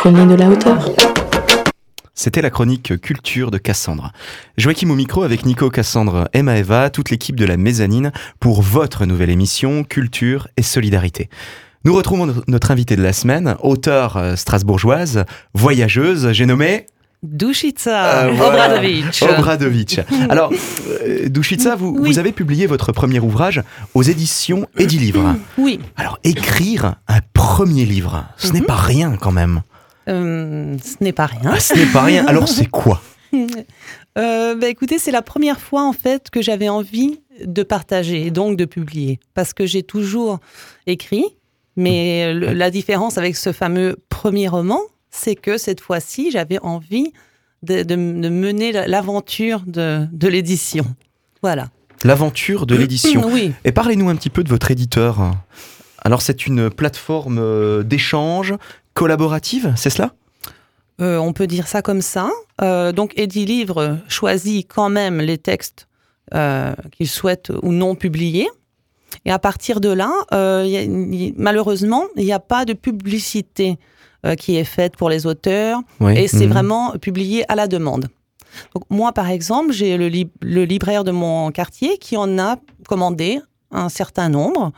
[0.00, 0.78] Prenez de la hauteur.
[2.14, 4.12] C'était la chronique culture de Cassandre.
[4.58, 9.06] Joachim au micro avec Nico, Cassandre, Emma Eva, toute l'équipe de la Mezzanine pour votre
[9.06, 11.30] nouvelle émission Culture et Solidarité.
[11.84, 16.86] Nous retrouvons no- notre invitée de la semaine, auteure euh, strasbourgeoise, voyageuse, j'ai nommé
[17.22, 18.80] Dušica Euh, voilà.
[19.38, 20.00] Obradović.
[20.28, 20.52] Alors,
[21.06, 22.10] euh, Dušica, vous, Oui.
[22.12, 23.62] vous avez publié votre premier ouvrage
[23.94, 25.36] aux éditions Edilivre.
[25.58, 29.62] Oui, Alors, écrire un premier livre, ce n'est pas rien quand même.
[30.10, 31.52] Euh, ce n'est pas rien.
[31.54, 32.26] Ah, ce n'est pas rien.
[32.26, 33.00] Alors, c'est quoi?
[34.18, 38.30] Euh, bah, écoutez, c'est la première fois en fait que j'avais envie de partager et
[38.32, 39.20] donc de publier.
[39.34, 40.40] Parce que j'ai toujours
[40.88, 41.24] écrit,
[41.76, 47.12] mais le- la différence avec ce fameux premier roman, c'est que cette fois-ci, j'avais envie
[47.62, 50.84] de, de- de mener la- l'aventure de, de l'édition.
[51.40, 51.68] Voilà.
[52.02, 53.22] L'aventure de l'édition.
[53.28, 53.52] Oui.
[53.64, 55.36] Et parlez-nous un petit peu de votre éditeur.
[56.02, 58.54] Alors, c'est une plateforme euh, d'échange
[59.00, 60.12] collaborative, c'est cela?
[61.00, 62.28] Euh, on peut dire ça comme ça.
[62.60, 65.88] Euh, donc, Eddie Livre choisit quand même les textes
[66.34, 68.46] euh, qu'il souhaite ou non publier.
[69.24, 70.10] Et à partir de là,
[70.74, 73.78] y a- malheureusement, il n'y a pas de publicité
[74.38, 75.80] qui est faite pour les auteurs.
[76.00, 76.12] Oui.
[76.18, 76.52] Et c'est Mhm.
[76.52, 78.06] vraiment publié à la demande.
[78.74, 80.08] Donc, moi, par exemple, j'ai le,
[80.58, 84.72] le libraire de mon quartier qui en a commandé un certain nombre.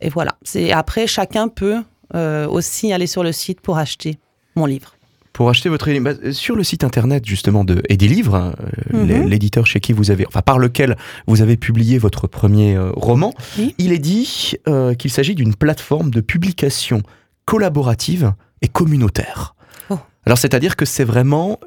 [0.00, 0.32] Et voilà.
[0.42, 1.78] C'est après, chacun peut
[2.14, 4.18] euh, aussi aller sur le site pour acheter
[4.56, 4.94] mon livre.
[5.32, 8.52] Pour acheter votre livre, bah, sur le site internet justement de Edilivre, euh,
[8.92, 9.06] Mhm.
[9.06, 10.96] l'é- l'éditeur chez qui vous avez, enfin par lequel
[11.26, 13.74] vous avez publié votre premier euh, roman, Oui.
[13.78, 17.02] il est dit euh, qu'il s'agit d'une plateforme de publication
[17.46, 19.54] collaborative et communautaire.
[19.90, 19.98] Oh.
[20.26, 21.58] Alors c'est-à-dire que c'est vraiment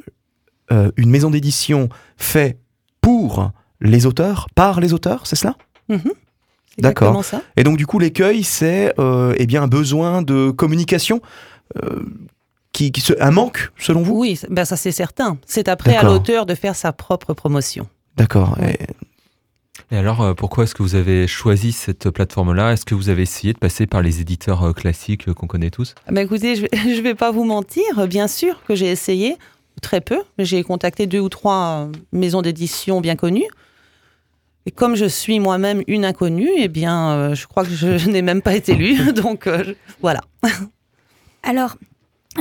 [0.72, 2.60] euh, une maison d'édition faite
[3.02, 5.56] pour les auteurs, par les auteurs, c'est cela?
[5.90, 6.02] Mhm.
[6.04, 6.12] C'est
[6.78, 7.24] D'accord.
[7.58, 11.22] Et donc du coup l'écueil c'est euh, eh bien un besoin de communication,
[11.84, 12.04] euh,
[12.74, 14.20] qui, qui se- un manque selon vous?
[14.20, 15.38] Oui, ben ça c'est certain.
[15.46, 17.88] C'est après à l'auteur de faire sa propre promotion.
[18.18, 18.58] D'accord.
[18.62, 18.78] Et-
[19.92, 22.72] Et alors, euh, pourquoi est-ce que vous avez choisi cette plateforme-là?
[22.74, 25.94] Est-ce que vous avez essayé de passer par les éditeurs euh, classiques qu'on connaît tous?
[26.10, 27.84] Ben écoutez, je je vais pas vous mentir.
[28.08, 29.38] Bien sûr que j'ai essayé,
[29.82, 30.20] très peu.
[30.38, 33.48] mais J'ai contacté deux ou trois maisons d'édition bien connues.
[34.66, 38.10] Et comme je suis moi-même une inconnue, eh bien, euh, je crois que je, je
[38.12, 39.12] n'ai même pas été lue.
[39.14, 40.22] Donc euh, je- voilà.
[41.44, 41.78] Alors,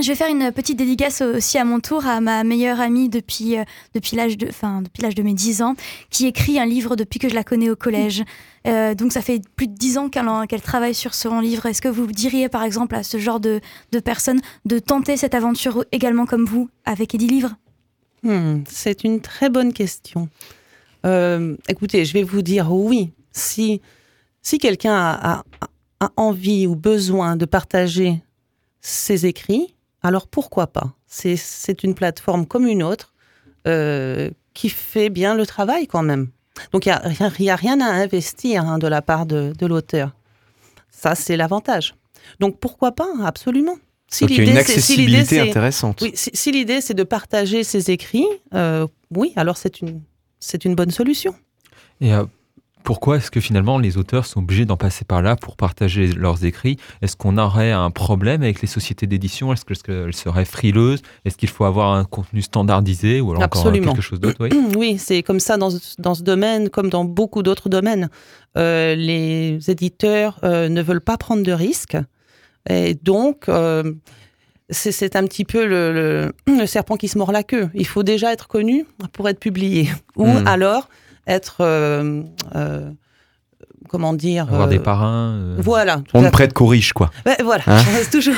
[0.01, 3.59] je vais faire une petite dédicace aussi à mon tour à ma meilleure amie depuis,
[3.59, 5.77] euh, depuis l'âge de, enfin, depuis l'âge de mes 10 ans,
[6.11, 8.25] qui écrit un livre depuis que je la connais au collège.
[8.67, 11.67] Euh, donc ça fait plus de 10 ans qu'elle, travaille sur son livre.
[11.67, 13.61] Est-ce que vous diriez par exemple à ce genre de,
[13.93, 17.55] de personnes de tenter cette aventure également comme vous avec Eddie Livre
[18.23, 20.31] Hmm, c'est une très bonne question.
[21.05, 23.13] Euh, écoutez, je vais vous dire oui.
[23.33, 23.81] Si,
[24.43, 25.45] si quelqu'un a, a-
[26.01, 28.23] a envie ou besoin de partager
[28.81, 30.93] ses écrits, alors pourquoi pas?
[31.07, 33.13] C'est, une plateforme comme une autre
[33.67, 36.29] euh, qui fait bien le travail quand même.
[36.73, 39.27] Donc il n'y a, rien- il y a rien à investir hein, de la part
[39.27, 40.13] de, de l'auteur.
[40.91, 41.95] Ça, c'est l'avantage.
[42.41, 43.09] Donc pourquoi pas?
[43.25, 43.77] Absolument.
[44.09, 46.01] Si une l'idée, c'est- si l'idée, accessibilité c'est- intéressante.
[46.03, 50.01] oui, si, si l'idée c'est de partager ses écrits, euh, oui, alors c'est une,
[50.47, 51.35] c'est une bonne solution.
[52.01, 52.25] Et euh,
[52.83, 56.45] pourquoi est-ce que finalement les auteurs sont obligés d'en passer par là pour partager leurs
[56.45, 56.77] écrits?
[57.01, 59.53] Est-ce qu'on aurait un problème avec les sociétés d'édition?
[59.55, 61.01] Est-ce que- est-ce qu'elles seraient frileuses?
[61.25, 64.37] Est-ce qu'il faut avoir un contenu standardisé ou alors encore quelque chose d'autre?
[64.41, 68.11] Oui Oui, c'est comme ça dans, ce- dans ce domaine, comme dans beaucoup d'autres domaines.
[68.59, 71.97] Euh, les éditeurs euh, ne veulent pas prendre de risques.
[72.69, 73.93] Et donc, euh,
[74.71, 77.69] c'est un petit peu le, le- le serpent qui se mord la queue.
[77.75, 79.89] Il faut déjà être connu pour être publié.
[80.17, 80.47] Ou Hmm.
[80.47, 80.89] alors
[81.27, 82.23] être, euh,
[82.55, 82.91] euh,
[83.95, 84.49] comment dire...
[84.51, 86.03] Avoir euh, des parrains euh, Voilà.
[86.15, 87.13] On ne prête qu'aux riches, quoi.
[87.45, 88.35] Voilà, Hein c'est toujours,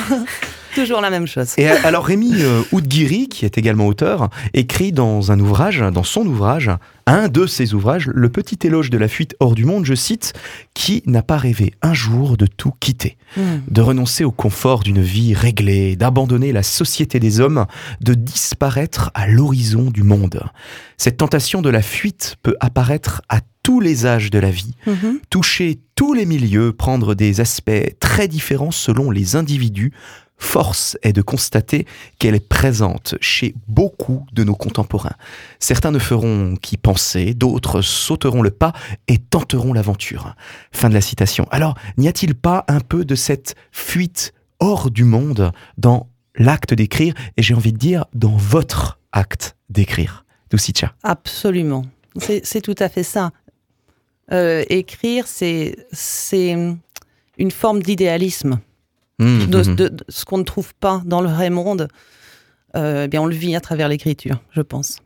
[0.75, 1.55] toujours la même chose.
[1.57, 6.27] Et alors Rémi euh, Oudguiri, qui est également auteur, écrit dans un ouvrage, dans son
[6.27, 6.69] ouvrage,
[7.07, 10.33] un de ses ouvrages, Le petit éloge de la fuite hors du monde, je cite,
[10.75, 13.57] qui n'a pas rêvé un jour de tout quitter, Hmm.
[13.67, 17.65] de renoncer au confort d'une vie réglée, d'abandonner la société des hommes,
[17.99, 20.41] de disparaître à l'horizon du monde.
[20.95, 25.19] Cette tentation de la fuite peut apparaître à tous les âges de la vie, Mhm.
[25.29, 29.91] toucher tous les milieux, prendre des aspects très différents selon les individus,
[30.37, 31.85] force est de constater
[32.17, 35.17] qu'elle est présente chez beaucoup de nos contemporains.
[35.59, 38.71] Certains ne feront qu'y penser, d'autres sauteront le pas
[39.09, 40.35] et tenteront l'aventure.
[40.71, 41.45] Fin de la citation.
[41.51, 47.13] Alors, n'y a-t-il pas un peu de cette fuite hors du monde dans l'acte d'écrire
[47.35, 50.23] et j'ai envie de dire dans votre acte d'écrire?
[51.03, 51.83] Absolument.
[52.43, 53.31] C'est tout à fait ça.
[54.31, 55.75] Euh, écrire, c'est
[57.37, 58.59] une forme d'idéalisme.
[59.19, 59.75] Mmh, de, mmh.
[59.75, 61.87] de- de ce qu'on ne trouve pas dans le vrai monde,
[62.75, 64.99] euh, eh bien on le vit à travers l'écriture, je pense.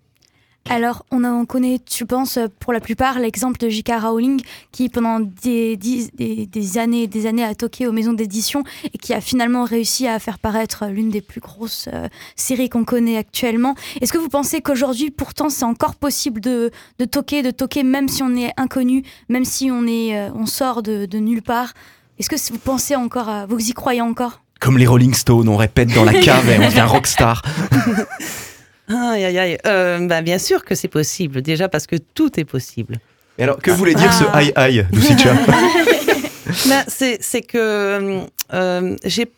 [0.69, 3.93] Alors, on, on connaît, je pense, pour la plupart, l'exemple de J.K.
[4.03, 8.63] Rowling, qui pendant des, des, des années et des années a toqué aux maisons d'édition
[8.93, 12.85] et qui a finalement réussi à faire paraître l'une des plus grosses euh, séries qu'on
[12.85, 13.75] connaît actuellement.
[13.99, 18.07] Est-ce que vous pensez qu'aujourd'hui, pourtant, c'est encore possible de, de toquer, de toquer, même
[18.07, 21.73] si on est inconnu, même si on, est, euh, on sort de, de nulle part?
[22.19, 24.41] Est-ce que vous pensez encore, à- vous y croyez encore?
[24.59, 27.41] Comme les Rolling Stones, on répète dans la cave et on devient rockstar.
[28.93, 29.57] Aïe, aïe, aïe.
[29.65, 32.99] Euh, bah, bien sûr que c'est possible, déjà parce que tout est possible.
[33.37, 34.37] Et alors, que voulait dire ce Ah.
[34.37, 35.33] aïe aïe, Doucicia
[36.67, 38.21] Ben, c'est c'est que
[38.53, 39.31] euh, j'ai,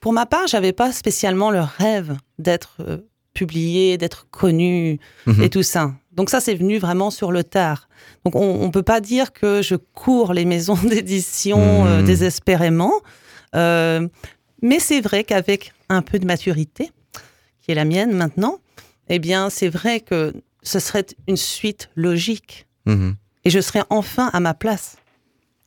[0.00, 2.98] pour ma part, j'avais pas spécialement le rêve d'être euh,
[3.34, 5.42] publié, d'être connu Mhm.
[5.44, 5.92] et tout ça.
[6.12, 7.88] Donc ça, c'est venu vraiment sur le tard.
[8.24, 12.04] Donc on, on peut pas dire que je cours les maisons d'édition euh, Mhm.
[12.06, 12.92] désespérément,
[13.54, 14.06] Euh,
[14.60, 16.90] mais c'est vrai qu'avec un peu de maturité,
[17.62, 18.58] qui est la mienne maintenant,
[19.08, 23.14] eh bien, c'est vrai que ce serait une suite logique Mhm.
[23.44, 24.96] et je serais enfin à ma place.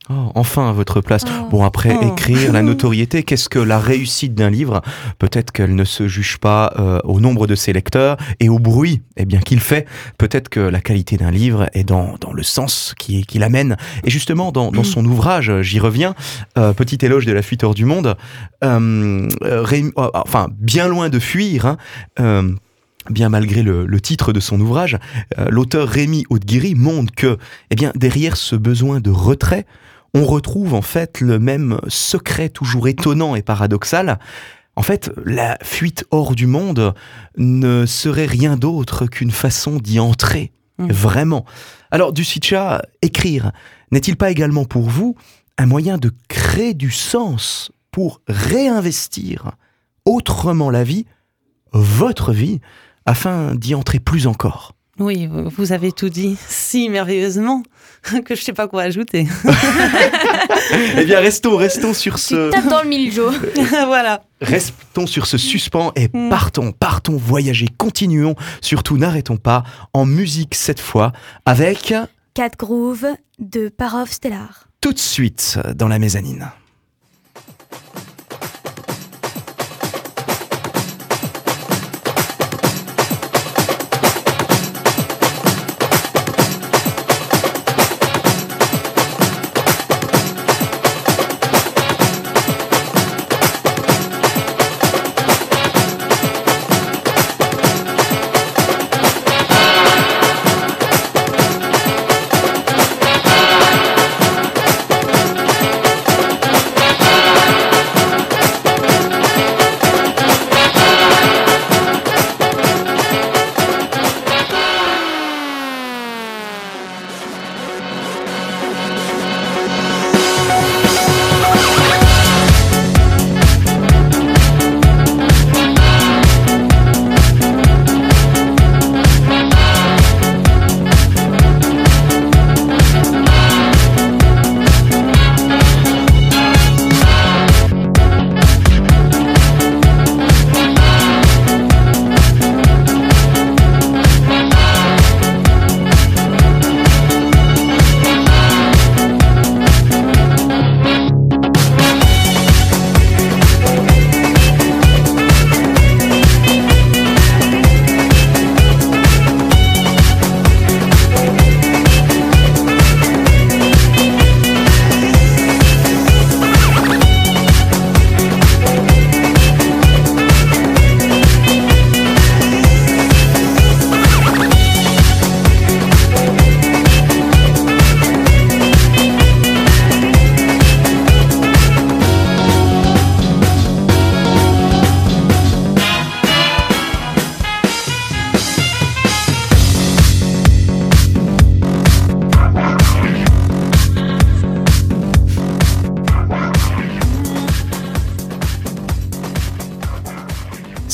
[0.10, 1.22] Oh, enfin à votre place.
[1.28, 1.48] Oh.
[1.52, 2.12] Bon, après, Oh.
[2.14, 4.82] écrire, la notoriété, qu'est-ce que la réussite d'un livre?
[5.20, 9.04] Peut-être qu'elle ne se juge pas euh, au nombre de ses lecteurs et au bruit
[9.18, 9.88] eh bien qu'il fait.
[10.18, 13.78] Peut-être que la qualité d'un livre est dans, dans le sens qui, qui l'amène.
[14.04, 16.16] Et justement, dans, dans son ouvrage, j'y reviens,
[16.58, 18.18] euh, Petit éloge de la fuite hors du monde,
[18.64, 19.30] euh,
[20.14, 21.66] enfin, bien loin de fuir,
[22.18, 22.56] hein,
[23.10, 24.98] bien malgré le, le titre de son ouvrage,
[25.40, 27.38] euh, l'auteur Rémi Hautguiri montre que,
[27.70, 29.66] eh bien, derrière ce besoin de retrait,
[30.14, 34.20] on retrouve en fait le même secret toujours étonnant et paradoxal.
[34.76, 36.94] En fait, la fuite hors du monde
[37.38, 41.46] ne serait rien d'autre qu'une façon d'y entrer, vraiment.
[41.92, 43.52] Alors, Ducicia, écrire,
[43.92, 45.16] n'est-il pas également pour vous
[45.58, 49.52] un moyen de créer du sens pour réinvestir
[50.06, 51.06] autrement la vie,
[51.74, 52.62] votre vie,
[53.12, 57.62] afin d'y entrer plus encore Oui, vous avez tout dit si merveilleusement
[58.26, 59.28] que je sais pas quoi ajouter.
[60.98, 62.50] Eh bien, restons, restons sur ce...
[62.52, 63.36] Tape dans le mille, Joe.
[63.86, 64.24] voilà.
[64.40, 70.80] Restons sur ce suspens et partons, partons voyager, continuons, surtout n'arrêtons pas, en musique cette
[70.80, 71.12] fois,
[71.46, 71.94] avec
[72.34, 73.06] Cat Groove
[73.40, 74.68] de Parov Stellar.
[74.80, 76.52] tout de suite dans la mezzanine.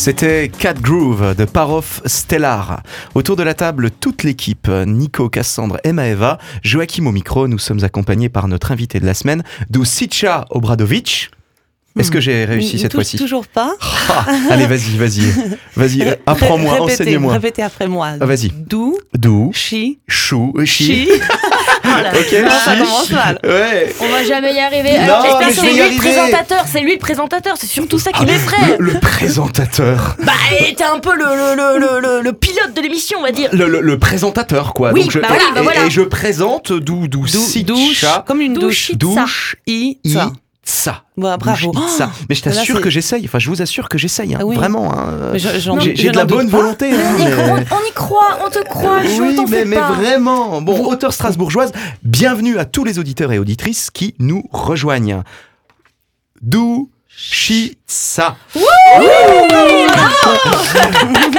[0.07, 2.81] C'était Cat Groove de Parof Stellar.
[3.13, 7.83] Autour de la table, toute l'équipe, Nico, Cassandre et Maeva, Joachim au micro, nous sommes
[7.83, 11.29] accompagnés par notre invité de la semaine, Dusica Obradovic.
[11.99, 13.17] Est-ce que j'ai réussi cette fois-ci?
[13.17, 13.75] Toujours pas.
[14.09, 15.23] Ah, Allez, vas-y, vas-y.
[15.75, 17.33] Vas-y, apprends-moi, enseigne-moi.
[17.33, 18.11] Répétez après moi.
[18.21, 18.49] Ah, vas-y.
[18.49, 20.85] Dou, Dou, chi, chou, chi.
[20.85, 21.09] chi.
[21.87, 22.09] Voilà.
[22.11, 22.79] Ok, Non, ça chi.
[22.81, 23.39] commence mal.
[23.43, 23.95] Ouais.
[24.01, 24.91] On va jamais y arriver.
[24.99, 26.65] Non, Alors, que je c'est lui le présentateur.
[26.71, 27.55] C'est lui le présentateur.
[27.59, 28.77] C'est surtout ça qui Ah, m'effraie.
[28.79, 30.15] le, le présentateur.
[30.23, 30.33] Bah,
[30.75, 33.49] t'es un peu le, le, le, le, le- le pilote de l'émission, on va dire.
[33.53, 34.91] Le, le- le présentateur, quoi.
[34.93, 35.85] Oui, je, bah voilà, bah et, voilà.
[35.85, 38.91] et je présente Dou, Dou, Dou- douche, comme une douche.
[38.95, 40.17] Douche, I, i,
[40.69, 41.03] ça.
[41.15, 41.71] Bah, bravo.
[41.87, 42.11] Ça.
[42.29, 43.23] Mais je t'assure que j'essaye.
[43.25, 44.35] Enfin, je vous assure que j'essaye.
[44.35, 44.39] hein.
[44.41, 44.55] Ah oui.
[44.57, 44.93] Vraiment.
[44.93, 45.31] hein.
[45.35, 46.91] J'ai de la bonne volonté.
[46.91, 49.75] hein, On y, mais- on- on y croit, on te croit, je oui, mais, mais
[49.77, 49.91] pas.
[49.93, 50.61] vraiment.
[50.61, 51.71] Bon, auteur strasbourgeoise,
[52.03, 55.23] bienvenue à tous les auditeurs et auditrices qui nous rejoignent.
[56.41, 56.89] Dou
[57.87, 58.35] Sa.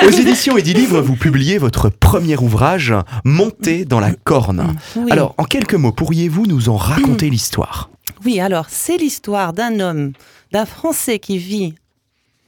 [0.07, 4.75] Aux éditions Eddy Livre, vous publiez votre premier ouvrage, Monter dans la corne.
[4.97, 5.11] Oui.
[5.13, 7.91] Alors, en quelques mots, pourriez-vous nous en raconter l'histoire?
[8.25, 10.13] Oui, alors, c'est l'histoire d'un homme,
[10.53, 11.75] d'un Français qui vit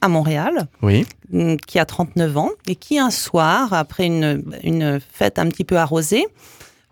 [0.01, 1.05] à Montréal, Oui.
[1.31, 5.63] mm, qui a 39 ans, et qui un soir, après une, une fête un petit
[5.63, 6.25] peu arrosée,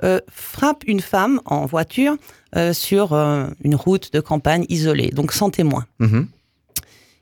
[0.03, 2.15] euh, frappe une femme en voiture
[2.55, 5.85] euh, sur euh, une route de campagne isolée, donc sans témoin.
[5.99, 6.27] Mhm.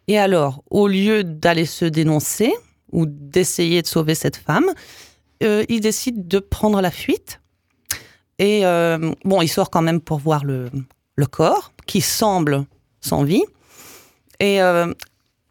[0.08, 2.54] Et alors, au lieu d'aller se dénoncer
[2.92, 4.66] ou d'essayer de sauver cette femme,
[5.42, 7.42] il décide de prendre la fuite.
[8.40, 8.62] Et
[9.26, 10.72] bon, il sort quand même pour voir le,
[11.18, 12.66] le corps, qui semble
[13.02, 13.44] sans vie.
[14.40, 14.94] Et euh,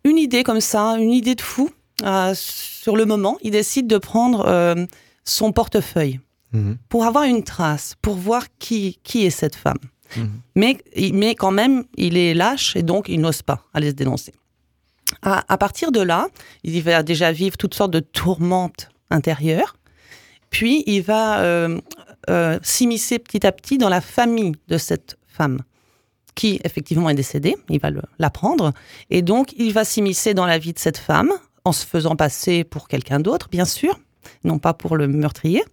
[0.05, 1.70] une idée comme ça, une idée de fou,
[2.05, 4.74] euh, sur le moment, il décide de prendre euh,
[5.24, 6.20] son portefeuille
[6.52, 6.79] Mhm.
[6.88, 9.79] pour avoir une trace, pour voir qui, qui est cette femme.
[10.16, 10.31] Mhm.
[10.55, 10.79] Mais,
[11.12, 14.33] mais quand même, il est lâche et donc il n'ose pas aller se dénoncer.
[15.22, 16.29] À, à partir de là,
[16.62, 19.76] il va déjà vivre toutes sortes de tourmentes intérieures.
[20.50, 21.81] Puis il va euh,
[22.31, 25.61] euh, s'immiscer petit à petit dans la famille de cette femme
[26.35, 27.57] qui effectivement est décédée.
[27.68, 28.72] Il va l'apprendre.
[29.11, 31.32] Et donc il va s'immiscer dans la vie de cette femme
[31.64, 33.99] en se faisant passer pour quelqu'un d'autre, bien sûr,
[34.45, 35.64] non pas pour le meurtrier.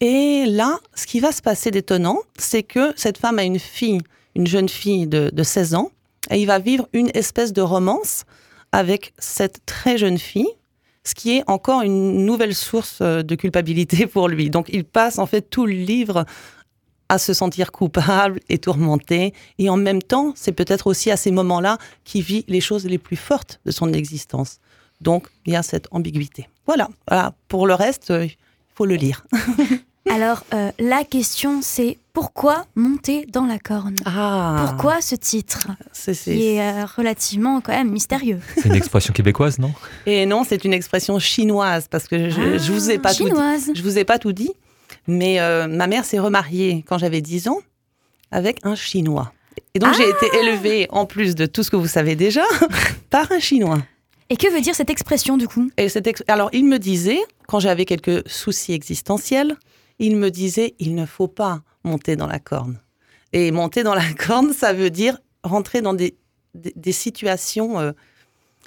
[0.00, 4.00] Et là, ce qui va se passer d'étonnant, c'est que cette femme a une fille,
[4.34, 5.90] une jeune fille de, de 16 ans,
[6.30, 8.24] et il va vivre une espèce de romance
[8.72, 10.48] avec cette très jeune fille,
[11.04, 14.50] ce qui est encore une nouvelle source euh, de culpabilité pour lui.
[14.50, 16.24] Donc il passe en fait tout le livre
[17.08, 21.30] à se sentir coupable et tourmenté, et en même temps, c'est peut-être aussi à ces
[21.30, 24.58] moments-là qu'il vit les choses les plus fortes de son existence.
[25.00, 26.48] Donc il y a cette ambiguïté.
[26.66, 27.34] Voilà, Voilà.
[27.48, 28.36] pour le reste, euh, il
[28.74, 29.26] faut le lire.
[30.10, 33.96] Alors, euh, la question, c'est pourquoi monter dans la corne?
[34.04, 34.66] Ah.
[34.66, 35.68] Pourquoi ce titre?
[35.92, 38.38] C'est- c'est- Qui est euh, relativement quand même mystérieux.
[38.56, 39.72] C'est une expression québécoise, non?
[40.04, 43.64] Et non, c'est une expression chinoise parce que je, je vous ai pas tout chinoise.
[43.64, 43.72] dit.
[43.74, 44.50] Je vous ai pas tout dit,
[45.06, 47.60] mais euh, ma mère s'est remariée quand j'avais 10 ans
[48.30, 49.32] avec un chinois.
[49.74, 52.42] Et donc j'ai été élevée en plus de tout ce que vous savez déjà
[53.10, 53.78] par un chinois.
[54.30, 55.70] Et que veut dire cette expression du coup?
[55.76, 59.56] Et cette ex- alors il me disait quand j'avais quelques soucis existentiels,
[59.98, 62.80] il me disait il ne faut pas monter dans la corne.
[63.32, 66.16] Et monter dans la corne, ça veut dire rentrer dans des,
[66.54, 67.92] des, des situations euh,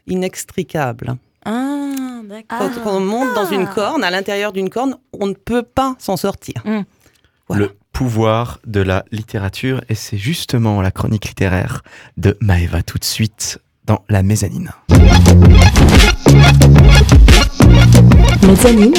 [0.08, 1.18] inextricables.
[1.50, 2.60] Ah, d'accord.
[2.60, 6.18] Quand on monte dans une corne, à l'intérieur d'une corne, on ne peut pas s'en
[6.18, 6.62] sortir.
[7.48, 7.64] Voilà.
[7.64, 11.84] Le pouvoir de la littérature, et c'est justement la chronique littéraire
[12.18, 14.72] de Maeva tout de suite dans la mezzanine.
[18.44, 18.94] Mezzanine,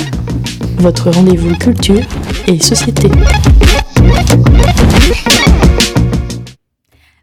[0.78, 2.00] votre rendez-vous culture
[2.46, 3.10] et société.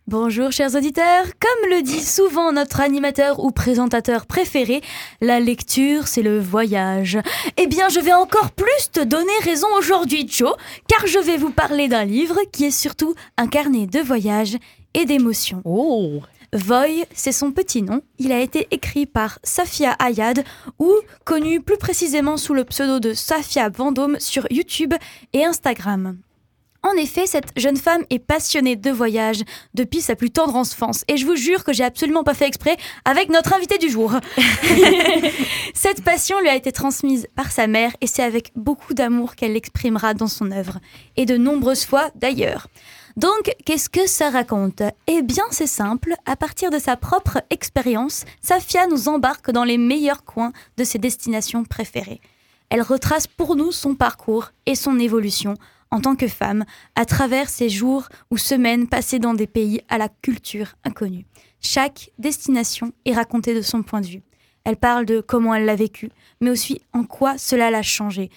[0.08, 4.82] Bonjour chers auditeurs, comme le dit souvent notre animateur ou présentateur préféré,
[5.20, 7.18] la lecture c'est le voyage.
[7.58, 10.53] Eh bien je vais encore plus te donner raison aujourd'hui Joe,
[10.88, 14.58] car je vais vous parler d'un livre qui est surtout un carnet de voyage
[14.93, 15.64] et d'émotions.
[15.66, 16.22] Oh
[16.53, 18.03] Voy, c'est son petit nom.
[18.20, 20.43] Il a été écrit par Safia Ayad,
[20.78, 20.93] ou
[21.24, 24.93] connu plus précisément sous le pseudo de Safia Vendôme sur YouTube
[25.34, 26.16] et Instagram.
[26.86, 29.42] En effet, cette jeune femme est passionnée de voyage
[29.74, 31.04] depuis sa plus tendre enfance.
[31.08, 34.14] Et je vous jure que j'ai absolument pas fait exprès avec notre invité du jour.
[35.74, 39.54] cette passion lui a été transmise par sa mère et c'est avec beaucoup d'amour qu'elle
[39.54, 40.78] l'exprimera dans son œuvre.
[41.18, 42.68] Et de nombreuses fois d'ailleurs.
[43.18, 44.84] Donc, qu'est-ce que ça raconte?
[45.08, 46.14] Eh bien, c'est simple.
[46.28, 51.00] À partir de sa propre expérience, Safia nous embarque dans les meilleurs coins de ses
[51.00, 52.22] destinations préférées.
[52.70, 55.56] Elle retrace pour nous son parcours et son évolution
[55.92, 56.66] en tant que femme
[56.96, 61.26] à travers ses jours ou semaines passées dans des pays à la culture inconnue.
[61.60, 64.24] Chaque destination est racontée de son point de vue.
[64.66, 66.10] Elle parle de comment elle l'a vécu,
[66.42, 68.30] mais aussi en quoi cela l'a changé.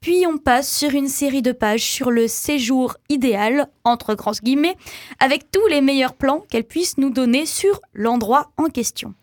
[0.00, 4.76] Puis on passe sur une série de pages sur le séjour idéal, entre grands guillemets,
[5.18, 9.14] avec tous les meilleurs plans qu'elle puisse nous donner sur l'endroit en question.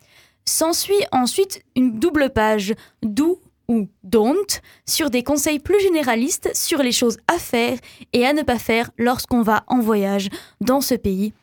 [0.45, 6.91] S'ensuit ensuite une double page do ou don't sur des conseils plus généralistes sur les
[6.91, 7.77] choses à faire
[8.13, 10.29] et à ne pas faire lorsqu'on va en voyage
[10.61, 11.33] dans ce pays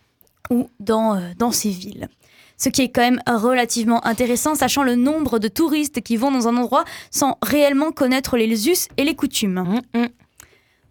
[0.50, 2.08] ou dans, euh, dans ces villes.
[2.56, 6.46] Ce qui est quand même relativement intéressant, sachant le nombre de touristes qui vont dans
[6.46, 9.80] un endroit sans réellement connaître les us et les coutumes.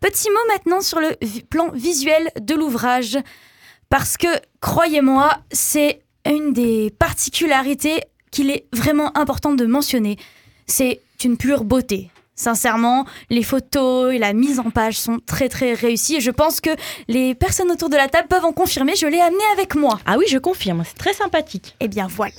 [0.02, 1.16] Petit mot maintenant sur le
[1.50, 3.18] plan visuel de l'ouvrage,
[3.90, 4.28] parce que,
[4.60, 10.18] croyez-moi, c'est une des particularités qu'il est vraiment important de mentionner.
[10.68, 12.10] C'est une pure beauté.
[12.36, 16.62] Sincèrement, les photos et la mise en page sont très très réussies et je pense
[16.62, 16.72] que
[17.08, 18.96] les personnes autour de la table peuvent en confirmer.
[18.96, 20.00] Je l'ai amené avec moi.
[20.08, 21.76] Ah oui, je confirme, c'est très sympathique.
[21.80, 22.34] Eh bien voilà.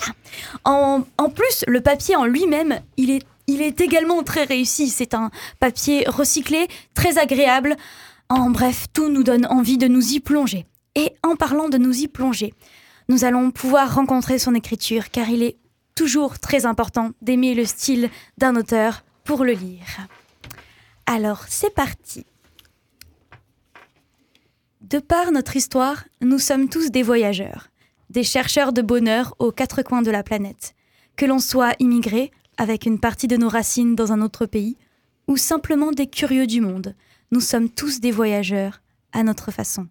[0.65, 4.89] En, en plus, le papier en lui-même, il est, il est également très réussi.
[4.89, 5.31] C'est un
[5.61, 7.77] papier recyclé, très agréable.
[8.29, 10.67] En bref, tout nous donne envie de nous y plonger.
[10.97, 12.53] Et en parlant de nous y plonger,
[13.09, 15.57] nous allons pouvoir rencontrer son écriture car il est
[15.95, 20.09] toujours très important d'aimer le style d'un auteur pour le lire.
[21.07, 22.25] Alors, c'est parti.
[24.81, 27.69] De par notre histoire, nous sommes tous des voyageurs,
[28.11, 30.75] des chercheurs de bonheur aux quatre coins de la planète.
[31.17, 34.77] Que l'on soit immigré, avec une partie de nos racines dans un autre pays,
[35.27, 36.95] ou simplement des curieux du monde,
[37.31, 38.83] nous sommes tous des voyageurs,
[39.13, 39.89] à notre façon.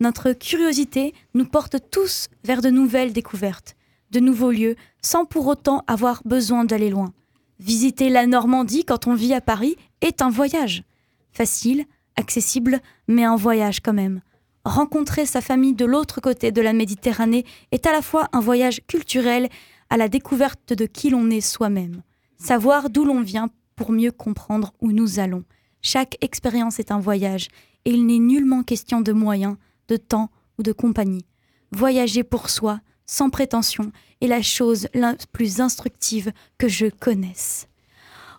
[0.00, 3.75] Notre curiosité nous porte tous vers de nouvelles découvertes,
[4.10, 7.12] de nouveaux lieux, sans pour autant avoir besoin d'aller loin.
[7.58, 10.84] Visiter la Normandie quand on vit à Paris est un voyage.
[11.32, 11.84] Facile,
[12.16, 14.20] accessible, mais un voyage quand même.
[14.64, 18.80] Rencontrer sa famille de l'autre côté de la Méditerranée est à la fois un voyage
[18.86, 19.48] culturel
[19.90, 22.02] à la découverte de qui l'on est soi-même.
[22.36, 25.44] Savoir d'où l'on vient pour mieux comprendre où nous allons.
[25.82, 27.48] Chaque expérience est un voyage,
[27.84, 29.56] et il n'est nullement question de moyens,
[29.88, 31.24] de temps ou de compagnie.
[31.70, 37.68] Voyager pour soi, sans prétention, est la chose la plus instructive que je connaisse.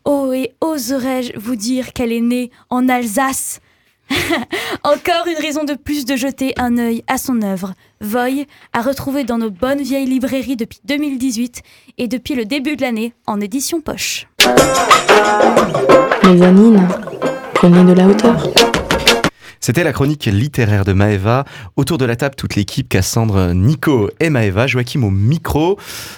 [0.05, 3.59] Oh, et oserais-je vous dire qu'elle est née en Alsace?
[4.83, 7.73] Encore une raison de plus de jeter un œil à son œuvre.
[7.99, 11.61] Voy à retrouver dans nos bonnes vieilles librairies depuis 2018
[11.97, 14.27] et depuis le début de l'année en édition poche.
[17.53, 18.76] Prenez de la hauteur.
[19.59, 21.45] C'était la chronique littéraire de Maeva.
[21.75, 25.77] Autour de la table, toute l'équipe, Cassandre, Nico et Maeva, Joachim au micro.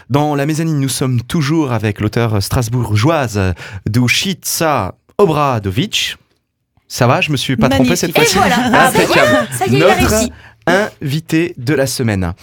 [0.09, 3.53] Dans la mezzanine, nous sommes toujours avec l'auteur strasbourgeoise
[3.87, 6.17] Dušica Obradovic.
[6.91, 8.35] Ça va, je me suis pas trompé cette fois-ci.
[8.35, 8.55] Voilà.
[8.73, 10.29] Ah, ça y est, Notre.
[10.69, 12.33] Invité de la semaine.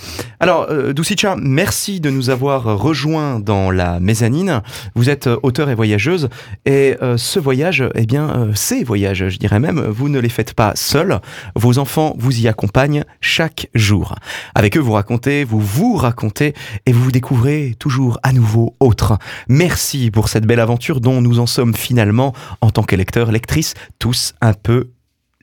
[0.41, 4.63] Alors, euh, Dušica, merci de nous avoir rejoints dans la mezzanine.
[4.95, 6.29] Vous êtes euh, auteur et voyageuse,
[6.65, 10.55] et euh, ce voyage, eh bien, ces voyages, je dirais même, vous ne les faites
[10.55, 11.21] pas seuls.
[11.55, 14.15] Vos enfants vous y accompagnent chaque jour.
[14.55, 16.55] Avec eux, vous racontez, vous vous racontez,
[16.87, 19.19] et vous vous découvrez toujours à nouveau autre.
[19.49, 23.75] Merci pour cette belle aventure dont nous en sommes finalement, en tant que lecteurs, lectrices,
[23.99, 24.91] tous un peu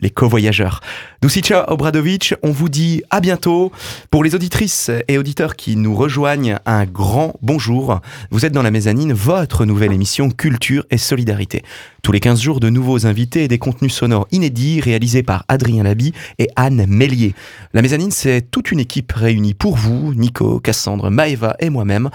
[0.03, 0.81] les co-voyageurs.
[1.21, 3.71] Dusica Obradovic, on vous dit à bientôt.
[4.11, 8.01] Pour les auditrices et auditeurs qui nous rejoignent, un grand bonjour.
[8.29, 11.63] Vous êtes dans la mezzanine, votre nouvelle émission Culture et Solidarité.
[12.03, 15.83] Tous les 15 jours, de nouveaux invités et des contenus sonores inédits réalisés par Adrien
[15.83, 17.33] Labi et Anne Mélier.
[17.73, 22.09] La mezzanine, c'est toute une équipe réunie pour vous, Nico, Cassandre, Maeva et moi-même.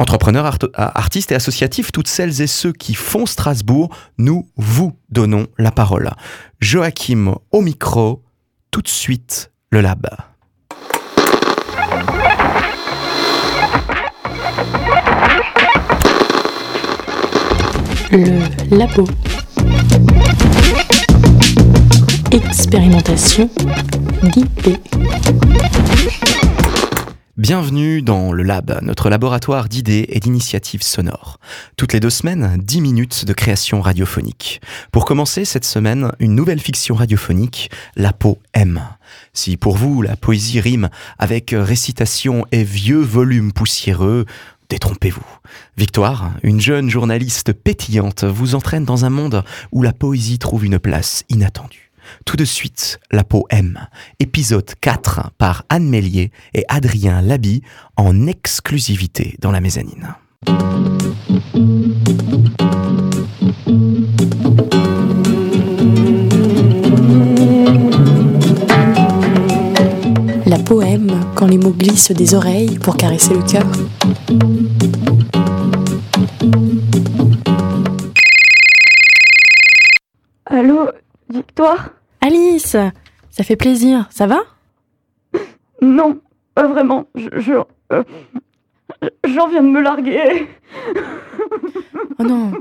[0.00, 0.58] Entrepreneurs, art-
[0.96, 6.10] artistes et associatifs, toutes celles et ceux qui font Strasbourg, nous vous donnons la parole.
[6.58, 8.24] Joachim au micro,
[8.70, 10.06] tout de suite le lab.
[18.12, 19.04] Le labo.
[22.32, 23.48] Expérimentation
[24.24, 24.78] guidée.
[27.40, 31.38] Bienvenue dans le Lab, notre laboratoire d'idées et d'initiatives sonores.
[31.78, 34.60] Toutes les deux semaines, 10 minutes de création radiophonique.
[34.92, 38.82] Pour commencer cette semaine, une nouvelle fiction radiophonique, La peau M.
[39.32, 44.26] Si pour vous la poésie rime avec récitation et vieux volumes poussiéreux,
[44.68, 45.24] détrompez-vous.
[45.78, 50.78] Victoire, une jeune journaliste pétillante, vous entraîne dans un monde où la poésie trouve une
[50.78, 51.89] place inattendue.
[52.24, 53.78] Tout de suite, La M,
[54.18, 57.62] épisode 4 par Anne Mélier et Adrien Labi
[57.96, 60.14] en exclusivité dans la mezzanine.
[70.46, 73.66] La poème, quand les mots glissent des oreilles pour caresser le cœur.
[81.48, 82.76] Histoire Alice
[83.30, 84.40] Ça fait plaisir, ça va?
[85.82, 86.18] Non,
[86.54, 87.06] pas vraiment.
[87.14, 87.28] Je.
[87.38, 87.52] je
[87.92, 88.02] euh,
[89.24, 90.46] Jean vient de me larguer.
[92.18, 92.52] Oh non,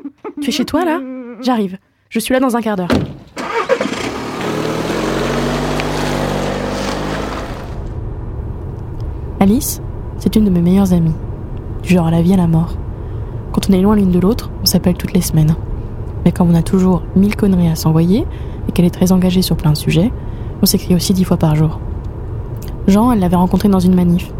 [0.41, 1.01] tu es chez toi là?
[1.41, 1.77] J'arrive.
[2.09, 2.87] Je suis là dans un quart d'heure.
[9.41, 9.81] Alice,
[10.17, 11.15] c'est une de mes meilleures amies.
[11.83, 12.77] Du genre à la vie à la mort.
[13.51, 15.55] Quand on est loin l'une de l'autre, on s'appelle toutes les semaines.
[16.23, 18.25] Mais quand on a toujours mille conneries à s'envoyer
[18.69, 20.11] et qu'elle est très engagée sur plein de sujets,
[20.61, 21.79] on s'écrit aussi dix fois par jour.
[22.87, 24.31] Jean, elle l'avait rencontré dans une manif.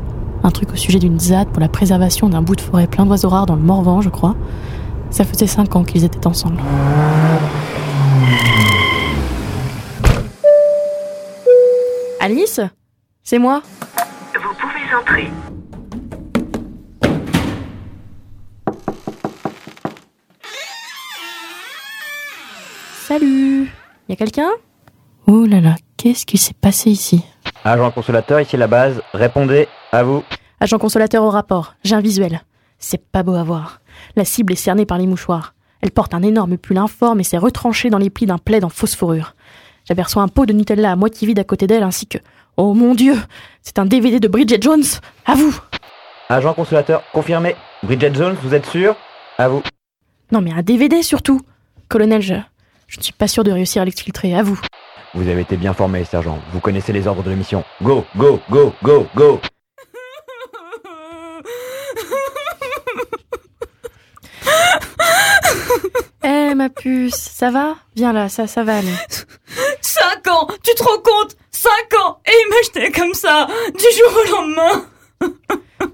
[0.44, 3.30] Un truc au sujet d'une ZAD pour la préservation d'un bout de forêt plein d'oiseaux
[3.30, 4.36] rares dans le Morvan, je crois.
[5.10, 6.62] Ça faisait cinq ans qu'ils étaient ensemble.
[12.22, 12.62] Alice?
[13.24, 13.62] C'est moi?
[14.36, 15.32] Vous pouvez entrer.
[23.08, 23.72] Salut
[24.10, 24.50] Y a quelqu'un?
[25.28, 27.24] Oh là là, qu'est-ce qui s'est passé ici?
[27.64, 29.04] Agent consolateur, ici la base.
[29.14, 30.24] Répondez, à vous.
[30.60, 32.42] Agent consolateur au rapport, j'ai un visuel.
[32.80, 33.82] C'est pas beau à voir.
[34.16, 35.54] La cible est cernée par les mouchoirs.
[35.82, 38.70] Elle porte un énorme pull informe et s'est retranchée dans les plis d'un plaid en
[38.70, 39.36] fausse fourrure.
[39.86, 42.18] J'aperçois un pot de Nutella à moitié vide à côté d'elle ainsi que...
[42.58, 43.16] Oh mon dieu
[43.62, 44.84] C'est un DVD de Bridget Jones
[45.28, 45.56] À vous
[46.30, 47.56] Agent consolateur, confirmé.
[47.84, 48.96] Bridget Jones, vous êtes sûr?
[49.38, 49.62] À vous.
[50.32, 51.42] Non mais un DVD surtout
[51.88, 52.34] Colonel, je...
[52.90, 54.60] Je ne suis pas sûr de réussir à l'exfiltrer, à vous.
[55.14, 56.40] Vous avez été bien formé, sergent.
[56.52, 57.64] Vous connaissez les ordres de la mission.
[57.84, 59.40] Go, go, go, go, go
[66.24, 67.76] Eh ma puce, ça va?
[67.96, 68.96] Viens là, ça, ça va aller.
[69.82, 71.36] Cinq ans Tu te rends compte?
[71.52, 74.86] Cinq ans Et il m'a jeté comme ça, du jour au lendemain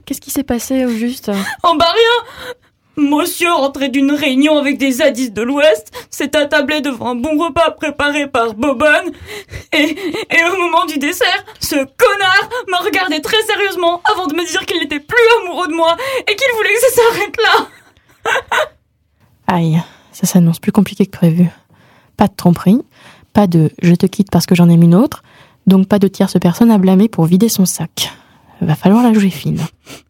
[0.05, 1.29] Qu'est-ce qui s'est passé au juste?
[1.63, 2.23] Oh bah rien
[2.97, 7.71] Monsieur rentré d'une réunion avec des zadistes de l'Ouest, s'est attablé devant un bon repas
[7.71, 9.11] préparé par Bobonne,
[9.73, 9.95] et,
[10.29, 14.65] et au moment du dessert, ce connard m'a regardé très sérieusement avant de me dire
[14.65, 17.67] qu'il n'était plus amoureux de moi et qu'il voulait que ça s'arrête là.
[19.47, 19.81] Aïe,
[20.11, 21.49] ça s'annonce plus compliqué que prévu.
[22.17, 22.81] Pas de tromperie,
[23.33, 25.21] pas de je te quitte parce que j'en aime une autre,
[25.67, 28.11] donc pas de tierce personne à blâmer pour vider son sac.
[28.61, 29.59] Va falloir la jouer fine.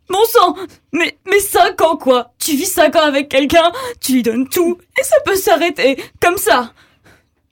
[0.10, 0.56] Bon sang
[0.94, 4.78] Mais, mais cinq ans quoi Tu vis cinq ans avec quelqu'un, tu lui donnes tout,
[5.00, 6.74] et ça peut s'arrêter, comme ça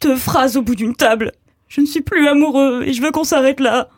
[0.02, 1.32] Deux phrases au bout d'une table.
[1.68, 3.90] Je ne suis plus amoureux, et je veux qu'on s'arrête là.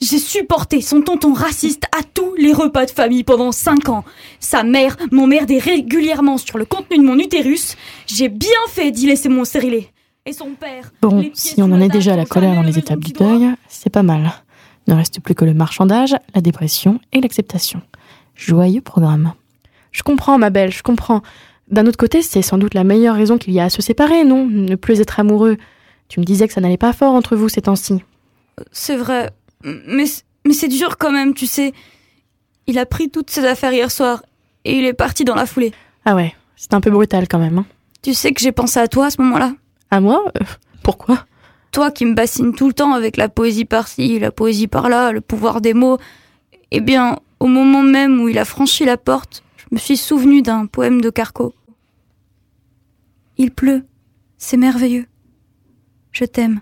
[0.00, 4.04] J'ai supporté son tonton raciste à tous les repas de famille pendant cinq ans.
[4.38, 7.76] Sa mère m'emmerdait régulièrement sur le contenu de mon utérus.
[8.06, 9.90] J'ai bien fait d'y laisser mon stérilet.
[10.26, 10.92] Et son père...
[11.00, 13.90] Bon, si on en est déjà à la colère dans les étapes du deuil, c'est
[13.90, 14.30] pas mal.
[14.88, 17.82] Ne reste plus que le marchandage, la dépression et l'acceptation.
[18.34, 19.34] Joyeux programme.
[19.92, 21.22] Je comprends, ma belle, je comprends.
[21.70, 24.24] D'un autre côté, c'est sans doute la meilleure raison qu'il y a à se séparer,
[24.24, 24.46] non?
[24.46, 25.58] Ne plus être amoureux.
[26.08, 28.02] Tu me disais que ça n'allait pas fort entre vous ces temps-ci.
[28.72, 29.30] C'est vrai,
[29.62, 30.06] mais,
[30.46, 31.72] mais c'est dur quand même, tu sais.
[32.66, 34.22] Il a pris toutes ses affaires hier soir
[34.64, 35.72] et il est parti dans la foulée.
[36.06, 37.58] Ah ouais, c'est un peu brutal quand même.
[37.58, 37.66] Hein.
[38.02, 39.52] Tu sais que j'ai pensé à toi à ce moment-là
[39.90, 40.24] À moi?
[40.40, 40.44] Euh,
[40.82, 41.26] Pourquoi?
[41.72, 45.20] Toi qui me bassines tout le temps avec la poésie par-ci, la poésie par-là, le
[45.20, 45.98] pouvoir des mots.
[46.70, 50.42] Eh bien, au moment même où il a franchi la porte, je me suis souvenu
[50.42, 51.54] d'un poème de Carco.
[53.36, 53.84] Il pleut,
[54.38, 55.06] c'est merveilleux.
[56.12, 56.60] Je t'aime.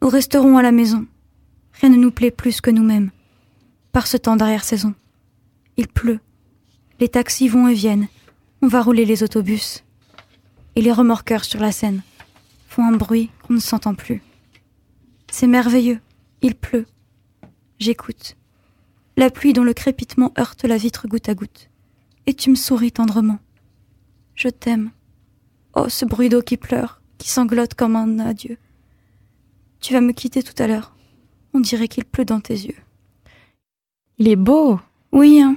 [0.00, 1.06] Nous resterons à la maison.
[1.80, 3.10] Rien ne nous plaît plus que nous-mêmes.
[3.92, 4.94] Par ce temps d'arrière-saison.
[5.76, 6.20] Il pleut.
[7.00, 8.06] Les taxis vont et viennent.
[8.62, 9.84] On va rouler les autobus.
[10.76, 12.02] Et les remorqueurs sur la Seine
[12.74, 14.20] font un bruit qu'on ne s'entend plus.
[15.30, 16.00] C'est merveilleux.
[16.42, 16.86] Il pleut.
[17.78, 18.36] J'écoute.
[19.16, 21.70] La pluie dont le crépitement heurte la vitre goutte à goutte.
[22.26, 23.38] Et tu me souris tendrement.
[24.34, 24.90] Je t'aime.
[25.76, 28.58] Oh, ce bruit d'eau qui pleure, qui sanglote comme un adieu.
[29.80, 30.96] Tu vas me quitter tout à l'heure.
[31.52, 32.82] On dirait qu'il pleut dans tes yeux.
[34.18, 34.80] Il est beau.
[35.12, 35.56] Oui, hein.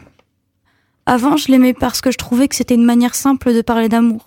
[1.07, 4.26] Avant, je l'aimais parce que je trouvais que c'était une manière simple de parler d'amour.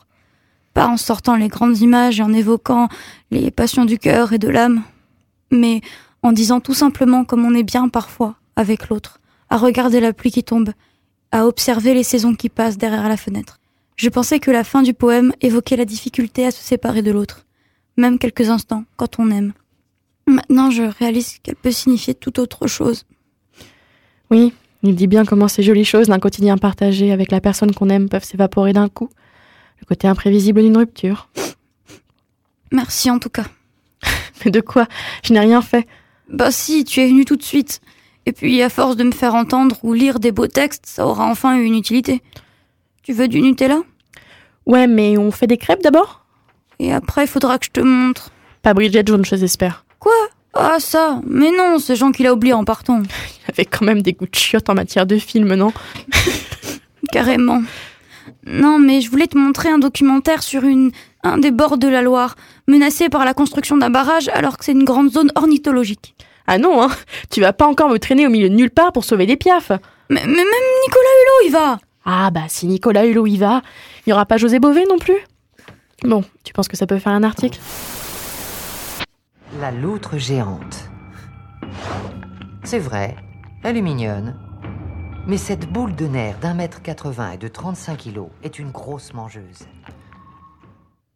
[0.75, 2.89] Pas en sortant les grandes images et en évoquant
[3.31, 4.83] les passions du cœur et de l'âme,
[5.51, 5.81] mais
[6.23, 10.31] en disant tout simplement comme on est bien parfois avec l'autre, à regarder la pluie
[10.31, 10.71] qui tombe,
[11.33, 13.59] à observer les saisons qui passent derrière la fenêtre.
[13.97, 17.47] Je pensais que la fin du poème évoquait la difficulté à se séparer de l'autre,
[17.97, 19.53] même quelques instants quand on aime.
[20.27, 23.05] Maintenant, je réalise qu'elle peut signifier tout autre chose.
[24.31, 27.91] Oui, il dit bien comment ces jolies choses d'un quotidien partagé avec la personne qu'on
[27.91, 29.11] aime peuvent s'évaporer d'un coup.
[29.81, 31.29] Le côté imprévisible d'une rupture.
[32.73, 33.47] Merci en tout cas.
[34.45, 34.87] Mais de quoi?
[35.25, 35.87] Je n'ai rien fait.
[36.29, 37.81] Bah si, tu es venu tout de suite.
[38.27, 41.27] Et puis, à force de me faire entendre ou lire des beaux textes, ça aura
[41.27, 42.23] enfin eu une utilité.
[43.03, 43.81] Tu veux du Nutella?
[44.67, 46.25] Ouais, mais on fait des crêpes d'abord?
[46.79, 48.31] Et après, il faudra que je te montre.
[48.63, 49.85] Pas Bridget Jones, j'espère.
[49.99, 50.13] Quoi?
[50.55, 53.03] Ah ça Mais non, c'est Jean qui l'a oublié en partant.
[53.49, 55.73] Il avait quand même des goûts de chiottes en matière de film, non?
[57.13, 57.63] Carrément.
[58.47, 60.91] Non, mais je voulais te montrer un documentaire sur une,
[61.23, 64.73] un des bords de la Loire, menacé par la construction d'un barrage alors que c'est
[64.73, 66.15] une grande zone ornithologique.
[66.47, 66.91] Ah non, hein
[67.31, 69.71] Tu vas pas encore me traîner au milieu de nulle part pour sauver des piafs
[70.09, 70.37] Mais, mais même
[70.87, 73.63] Nicolas Hulot y va Ah bah si Nicolas Hulot y va,
[74.07, 75.19] il y aura pas José Bové non plus
[76.03, 77.61] Bon, tu penses que ça peut faire un article?
[79.61, 80.89] La loutre géante.
[82.65, 83.17] C'est vrai,
[83.63, 84.37] elle est mignonne.
[85.27, 89.13] Mais cette boule de nerfs d'un mètre 80 et de 35 kilos est une grosse
[89.13, 89.67] mangeuse.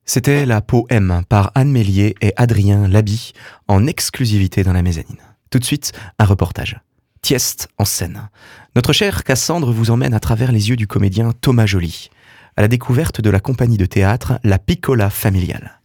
[0.05, 3.33] C'était la poème par Anne Mélier et Adrien Labi
[3.67, 5.23] en exclusivité dans la mezzanine.
[5.51, 6.79] Tout de suite, un reportage.
[7.23, 8.29] Tieste en scène.
[8.77, 12.11] Notre chère Cassandre vous emmène à travers les yeux du comédien Thomas Joly,
[12.57, 15.81] à la découverte de la compagnie de théâtre La Piccola Familiale.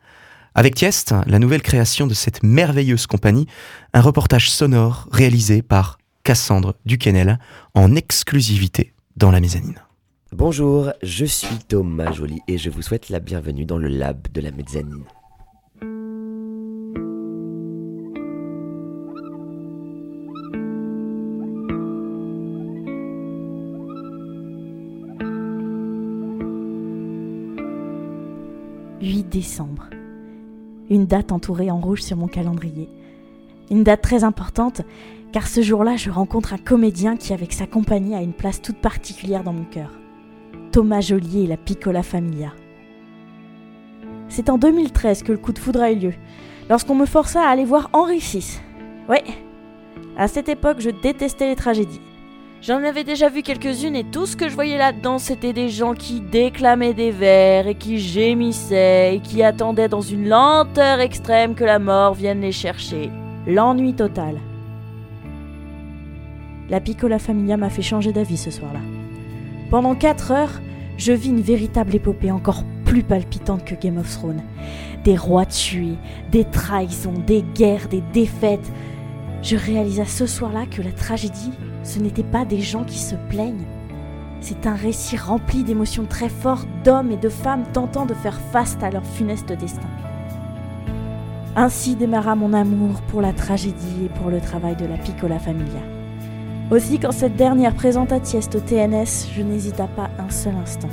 [0.53, 3.47] Avec Tieste, la nouvelle création de cette merveilleuse compagnie,
[3.93, 5.98] un reportage sonore réalisé par
[6.29, 7.39] Cassandre Duquesnel
[7.73, 9.81] en exclusivité dans la mezzanine.
[10.31, 14.39] Bonjour, je suis Thomas Joly et je vous souhaite la bienvenue dans le lab de
[14.39, 15.05] la mezzanine.
[29.01, 29.89] «8 décembre.
[30.91, 32.87] Une date entourée en rouge sur mon calendrier.
[33.71, 34.83] Une date très importante
[35.31, 38.77] car ce jour-là, je rencontre un comédien qui, avec sa compagnie, a une place toute
[38.77, 39.91] particulière dans mon cœur.
[40.71, 42.53] Thomas Joliet et la Piccola Familia.
[44.27, 46.13] C'est en 2013 que le coup de foudre a eu lieu,
[46.69, 48.59] lorsqu'on me força à aller voir Henri VI.
[49.07, 49.23] Ouais,
[50.17, 52.01] à cette époque, je détestais les tragédies.
[52.61, 55.93] J'en avais déjà vu quelques-unes et tout ce que je voyais là-dedans, c'était des gens
[55.93, 61.63] qui déclamaient des vers et qui gémissaient et qui attendaient dans une lenteur extrême que
[61.63, 63.09] la mort vienne les chercher.
[63.47, 64.39] L'ennui total.
[66.69, 68.81] La Piccola Familia m'a fait changer d'avis ce soir-là.
[69.71, 70.61] Pendant 4 heures,
[70.97, 74.43] je vis une véritable épopée encore plus palpitante que Game of Thrones.
[75.03, 75.95] Des rois tués,
[76.31, 78.71] des trahisons, des guerres, des défaites.
[79.41, 81.51] Je réalisa ce soir-là que la tragédie,
[81.83, 83.65] ce n'était pas des gens qui se plaignent.
[84.41, 88.77] C'est un récit rempli d'émotions très fortes d'hommes et de femmes tentant de faire face
[88.81, 89.87] à leur funeste destin.
[91.55, 95.81] Ainsi démarra mon amour pour la tragédie et pour le travail de la Piccola Familia.
[96.71, 100.89] Aussi, quand cette dernière présenta Tieste au TNS, je n'hésita pas un seul instant.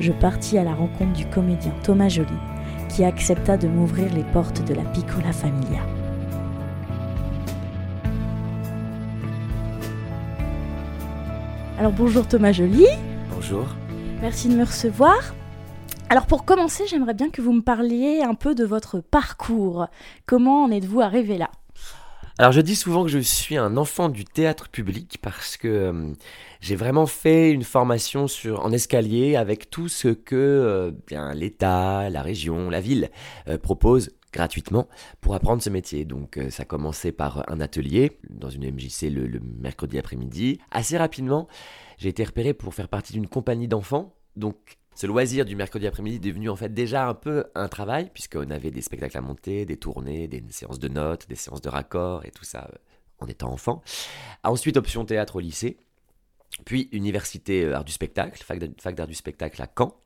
[0.00, 2.28] Je partis à la rencontre du comédien Thomas Joly,
[2.88, 5.80] qui accepta de m'ouvrir les portes de la Piccola Familia.
[11.78, 12.86] Alors bonjour Thomas Joly.
[13.30, 13.66] Bonjour.
[14.22, 15.34] Merci de me recevoir.
[16.08, 19.86] Alors pour commencer, j'aimerais bien que vous me parliez un peu de votre parcours.
[20.24, 21.50] Comment en êtes-vous arrivé là?
[22.36, 26.12] Alors je dis souvent que je suis un enfant du théâtre public parce que euh,
[26.60, 30.90] j'ai vraiment fait une formation sur, en escalier avec tout ce que euh,
[31.32, 33.10] l'État, la région, la ville
[33.46, 34.88] euh, proposent gratuitement
[35.20, 36.04] pour apprendre ce métier.
[36.04, 40.58] Donc euh, ça a commencé par un atelier dans une MJC le, le mercredi après-midi.
[40.72, 41.46] Assez rapidement,
[41.98, 44.12] j'ai été repéré pour faire partie d'une compagnie d'enfants.
[44.34, 44.56] Donc
[44.94, 48.50] ce loisir du mercredi après-midi est devenu en fait déjà un peu un travail, puisqu'on
[48.50, 52.24] avait des spectacles à monter, des tournées, des séances de notes, des séances de raccords
[52.24, 52.76] et tout ça euh,
[53.18, 53.82] en étant enfant.
[54.44, 55.78] Ensuite, option théâtre au lycée,
[56.64, 59.96] puis université euh, art du spectacle, fac d'art du spectacle à Caen,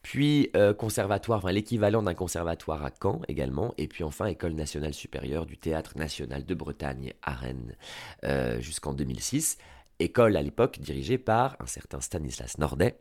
[0.00, 4.94] puis euh, conservatoire, enfin l'équivalent d'un conservatoire à Caen également, et puis enfin école nationale
[4.94, 7.76] supérieure du théâtre national de Bretagne à Rennes
[8.60, 9.58] jusqu'en 2006.
[9.98, 12.98] École à l'époque dirigée par un certain Stanislas Nordet,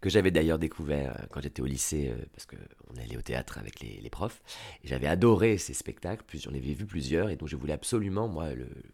[0.00, 3.58] que j'avais d'ailleurs découvert euh, quand j'étais au lycée, euh, parce qu'on allait au théâtre
[3.58, 4.42] avec les, profs,
[4.84, 8.48] j'avais adoré ces spectacles, j'en avais vu plusieurs, et donc je voulais absolument, moi,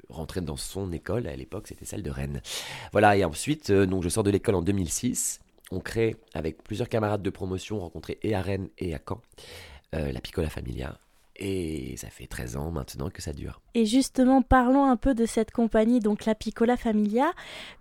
[0.08, 2.42] rentrer dans son école, à l'époque c'était celle de Rennes.
[2.92, 5.40] Voilà, et ensuite, euh, donc je sors de l'école en 2006,
[5.70, 9.20] on crée, avec plusieurs camarades de promotion rencontrés et à Rennes et à Caen,
[9.92, 10.98] la Piccola Familia,
[11.38, 13.60] et ça fait 13 ans maintenant que ça dure.
[13.74, 17.32] Et justement, parlons un peu de cette compagnie, donc la Piccola Familia.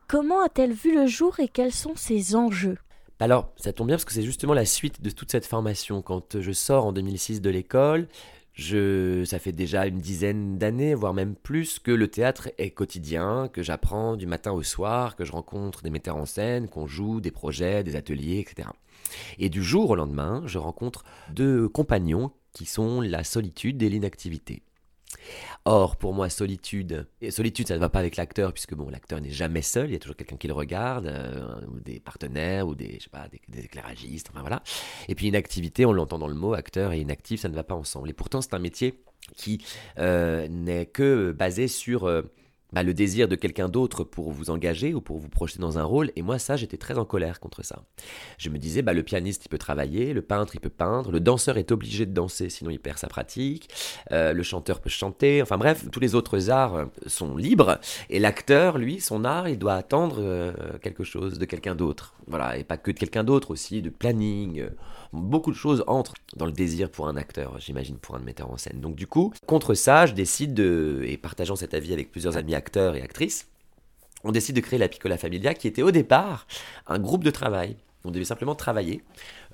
[0.08, 2.78] Comment a-t-elle vu le jour et quels sont ses enjeux?
[3.20, 6.02] Alors, ça tombe bien parce que c'est justement la suite de toute cette formation.
[6.02, 8.10] Quand je sors en 2006 de l'école,
[8.56, 13.50] je, ça fait déjà une dizaine d'années, voire même plus, que le théâtre est quotidien,
[13.52, 17.22] que j'apprends du matin au soir, que je rencontre des metteurs en scène, qu'on joue
[17.22, 18.70] des projets, des ateliers, etc.
[19.40, 24.64] Et du jour au lendemain, je rencontre deux compagnons qui sont la solitude et l'inactivité.
[25.66, 29.62] Or, pour moi, solitude, solitude, ça ne va pas avec l'acteur, puisque l'acteur n'est jamais
[29.62, 33.00] seul, il y a toujours quelqu'un qui le regarde, euh, ou des partenaires, ou des,
[33.54, 34.64] éclairagistes, enfin voilà.
[35.10, 37.64] Et puis une activité, on l'entend dans le mot, acteur et inactif, ça ne va
[37.64, 38.10] pas ensemble.
[38.10, 39.04] Et pourtant, c'est un métier
[39.36, 39.66] qui
[39.98, 42.22] euh, n'est que basé sur euh,
[42.76, 45.86] bah, le désir de quelqu'un d'autre pour vous engager ou pour vous projeter dans un
[45.86, 46.12] rôle.
[46.18, 47.84] Et moi, ça, j'étais très en colère contre ça.
[48.38, 51.22] Je me disais, bah, le pianiste, il peut travailler, le peintre, il peut peindre, le
[51.22, 53.70] danseur est obligé de danser, sinon il perd sa pratique,
[54.12, 57.80] euh, le chanteur peut chanter, enfin bref, tous les autres arts euh, sont libres.
[58.10, 60.52] Et l'acteur, lui, son art, il doit attendre euh,
[60.82, 62.14] quelque chose de quelqu'un d'autre.
[62.28, 64.66] Voilà, et pas que de quelqu'un d'autre aussi, de planning.
[65.22, 68.58] Beaucoup de choses entrent dans le désir pour un acteur, j'imagine, pour un metteur en
[68.58, 68.82] scène.
[68.82, 72.56] Donc du coup, contre ça, je décide de, et partageant cet avis avec plusieurs amis
[72.56, 73.48] acteurs et actrices,
[74.24, 76.48] on décide de créer la Piccola Familia, qui était au départ
[76.88, 77.78] un groupe de travail.
[78.04, 79.04] On devait simplement travailler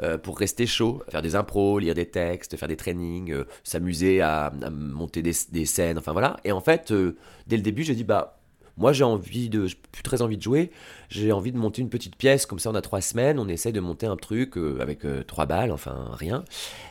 [0.01, 4.22] euh, pour rester chaud, faire des impros, lire des textes, faire des trainings, euh, s'amuser
[4.22, 6.38] à, monter des, des scènes, enfin voilà.
[6.43, 8.41] Et en fait, euh, dès le début, j'ai dit, bah,
[8.78, 10.72] moi j'ai envie de, plus très envie de jouer,
[11.09, 13.72] j'ai envie de monter une petite pièce, comme ça on a trois semaines, on essaie
[13.72, 16.43] de monter un truc euh, avec euh, trois balles, enfin rien,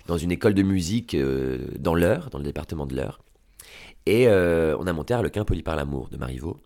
[0.07, 3.21] dans une école de musique euh, dans l'Eure, dans le département de l'Eure.
[4.07, 6.61] Et on a monté Harlequin poli par l'amour de Marivaux.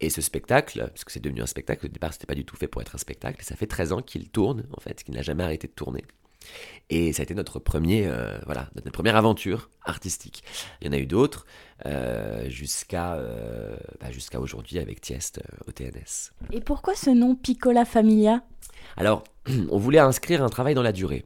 [0.00, 2.56] Et ce spectacle, parce que c'est devenu un spectacle, au départ c'était pas du tout
[2.56, 5.22] fait pour être un spectacle, ça fait 13 ans qu'il tourne en fait, qu'il n'a
[5.22, 6.04] jamais arrêté de tourner.
[6.90, 10.44] Et ça a été notre premier, euh, voilà, notre première aventure artistique.
[10.80, 11.46] Il y en a eu d'autres
[11.86, 16.32] euh, jusqu'à euh, bah, jusqu'à aujourd'hui avec Tiest euh, au TNS.
[16.52, 18.42] Et pourquoi ce nom Piccola Familia?
[18.96, 19.24] Alors,
[19.70, 21.24] on voulait inscrire un travail dans la durée.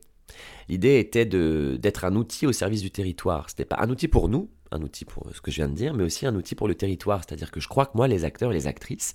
[0.68, 3.48] L'idée était d'être un outil au service du territoire.
[3.48, 5.94] C'était pas un outil pour nous, un outil pour ce que je viens de dire,
[5.94, 7.22] mais aussi un outil pour le territoire.
[7.26, 9.14] C'est-à-dire que je crois que moi, les acteurs et les actrices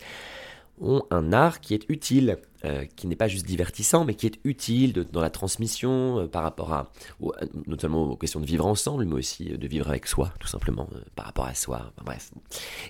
[0.82, 4.40] ont un art qui est utile, euh, qui n'est pas juste divertissant, mais qui est
[4.44, 9.06] utile dans la transmission euh, par rapport à, à- notamment aux questions de vivre ensemble,
[9.06, 11.92] mais aussi euh, de vivre avec soi, tout simplement, euh, par rapport à soi.
[12.04, 12.32] Bref.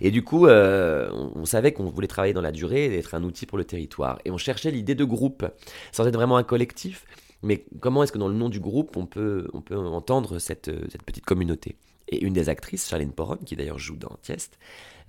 [0.02, 3.24] Et du coup, euh, on, savait qu'on voulait travailler dans la durée et être un
[3.24, 4.20] outil pour le territoire.
[4.26, 5.46] Et on cherchait l'idée de groupe,
[5.92, 7.06] sans être vraiment un collectif,
[7.42, 10.70] mais comment est-ce que dans le nom du groupe, on peut, on peut entendre cette,
[10.70, 11.76] euh, cette petite communauté?
[12.08, 14.60] Et une des actrices, Charlène Poron, qui d'ailleurs joue dans Tiest,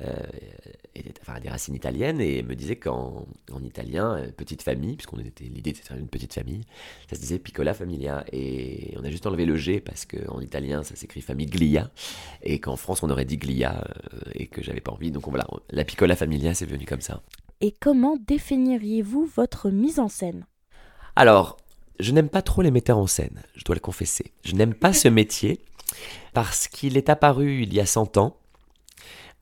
[0.01, 0.15] euh,
[0.95, 4.97] est- enfin, a des racines italiennes et me disait qu'en en italien, euh, petite famille,
[4.97, 6.63] puisqu'on était l'idée de faire une petite famille,
[7.09, 8.25] ça se disait piccola familia.
[8.33, 11.91] Et on a juste enlevé le G parce qu'en italien, ça s'écrit famiglia,
[12.43, 13.85] et qu'en France, on aurait dit glia,
[14.15, 15.11] euh, et que j'avais pas envie.
[15.11, 17.23] Donc voilà, la piccola familia, c'est venu comme ça.
[17.61, 20.47] Et comment définiriez-vous votre mise en scène?
[21.17, 21.57] Alors,
[22.01, 24.33] je n'aime pas trop les metteurs en scène, je dois le confesser.
[24.45, 25.61] Je n'aime pas ce métier
[26.33, 28.37] parce qu'il est apparu il y a 100 ans,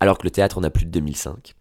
[0.02, 1.54] alors que le théâtre en a plus de 2005.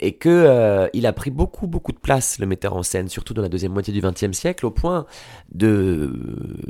[0.00, 3.32] Et que euh, il a pris beaucoup beaucoup de place le metteur en scène, surtout
[3.32, 5.06] dans la deuxième moitié du XXe siècle, au point
[5.54, 6.12] de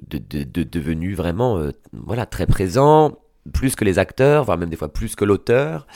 [0.09, 3.18] de, de, de devenu vraiment euh, voilà très présent,
[3.53, 5.88] plus que les acteurs, voire même des fois plus que l'auteur.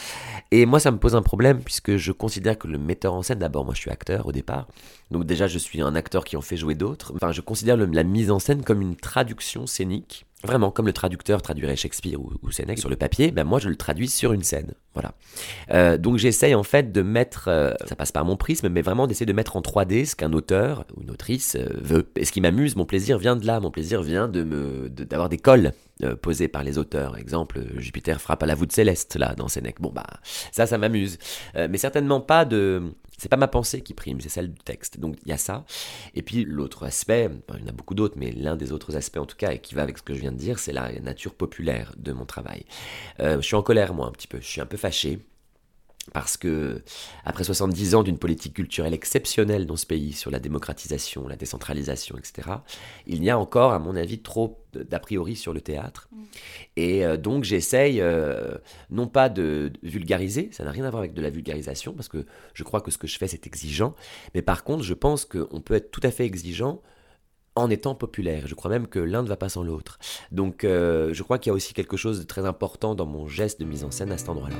[0.50, 3.38] Et moi, ça me pose un problème puisque je considère que le metteur en scène,
[3.38, 4.66] d'abord, moi je suis acteur au départ,
[5.12, 7.12] donc déjà je suis un acteur qui en fait jouer d'autres.
[7.14, 10.26] Enfin, je considère la mise en scène comme une traduction scénique.
[10.44, 13.68] Vraiment, comme le traducteur traduirait Shakespeare ou, ou Sénèque sur le papier, ben moi je
[13.68, 14.72] le traduis sur une scène.
[14.94, 15.14] Voilà.
[15.72, 19.08] Euh, donc j'essaye en fait de mettre, euh, ça passe par mon prisme, mais vraiment
[19.08, 22.08] d'essayer de mettre en 3D ce qu'un auteur ou une autrice euh, veut.
[22.14, 23.58] Et ce qui m'amuse, mon plaisir vient de là.
[23.58, 25.72] Mon plaisir vient de me, d'avoir des cols
[26.04, 27.16] euh, posés par les auteurs.
[27.18, 29.80] Exemple, Jupiter frappe à la voûte céleste là dans Sénèque.
[29.80, 30.06] Bon bah
[30.52, 31.18] ça, ça m'amuse,
[31.56, 32.92] Euh, mais certainement pas de.
[33.18, 34.98] C'est pas ma pensée qui prime, c'est celle du texte.
[34.98, 35.64] Donc il y a ça.
[36.14, 39.18] Et puis l'autre aspect, il y en a beaucoup d'autres, mais l'un des autres aspects
[39.18, 40.98] en tout cas, et qui va avec ce que je viens de dire, c'est la
[41.00, 42.64] nature populaire de mon travail.
[43.20, 45.18] Euh, je suis en colère moi un petit peu, je suis un peu fâché.
[46.12, 46.82] Parce que,
[47.24, 52.16] après 70 ans d'une politique culturelle exceptionnelle dans ce pays sur la démocratisation, la décentralisation,
[52.16, 52.48] etc.,
[53.06, 56.08] il y a encore, à mon avis, trop d'a priori sur le théâtre.
[56.76, 58.54] Et euh, donc, j'essaye, euh,
[58.90, 62.08] non pas de, de vulgariser, ça n'a rien à voir avec de la vulgarisation, parce
[62.08, 63.94] que je crois que ce que je fais, c'est exigeant.
[64.34, 66.82] Mais par contre, je pense qu'on peut être tout à fait exigeant
[67.58, 68.46] en étant populaire.
[68.46, 69.98] Je crois même que l'un ne va pas sans l'autre.
[70.32, 73.26] Donc, euh, je crois qu'il y a aussi quelque chose de très important dans mon
[73.26, 74.56] geste de mise en scène à cet endroit-là.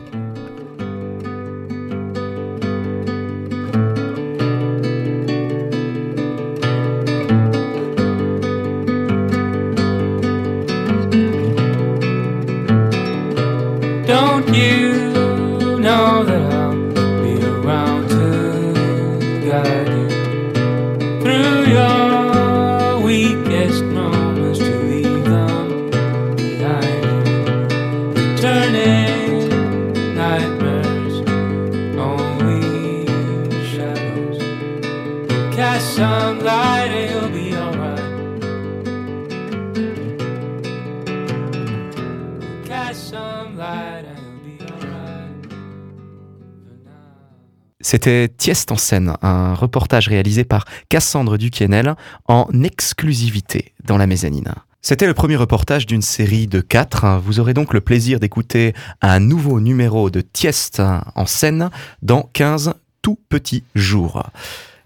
[47.90, 51.94] C'était Tieste en scène, un reportage réalisé par Cassandre Duquesnel
[52.26, 54.52] en exclusivité dans la mezzanine.
[54.82, 57.06] C'était le premier reportage d'une série de quatre.
[57.24, 60.82] Vous aurez donc le plaisir d'écouter un nouveau numéro de Tieste
[61.14, 61.70] en scène
[62.02, 64.22] dans 15 tout petits jours.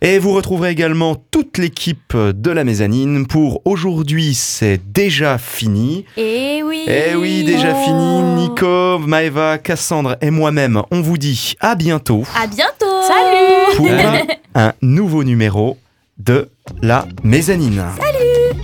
[0.04, 6.04] Et vous retrouverez également toute l'équipe de la mezzanine pour aujourd'hui, c'est déjà fini.
[6.16, 7.84] Et oui Eh oui, déjà Oh.
[7.84, 8.22] fini.
[8.48, 13.88] Nico, Maeva, Cassandre et moi-même, on vous dit à bientôt À bientôt Salut pour
[14.54, 15.76] un nouveau numéro
[16.16, 16.48] de
[16.80, 17.84] la mezzanine.
[18.00, 18.56] Salut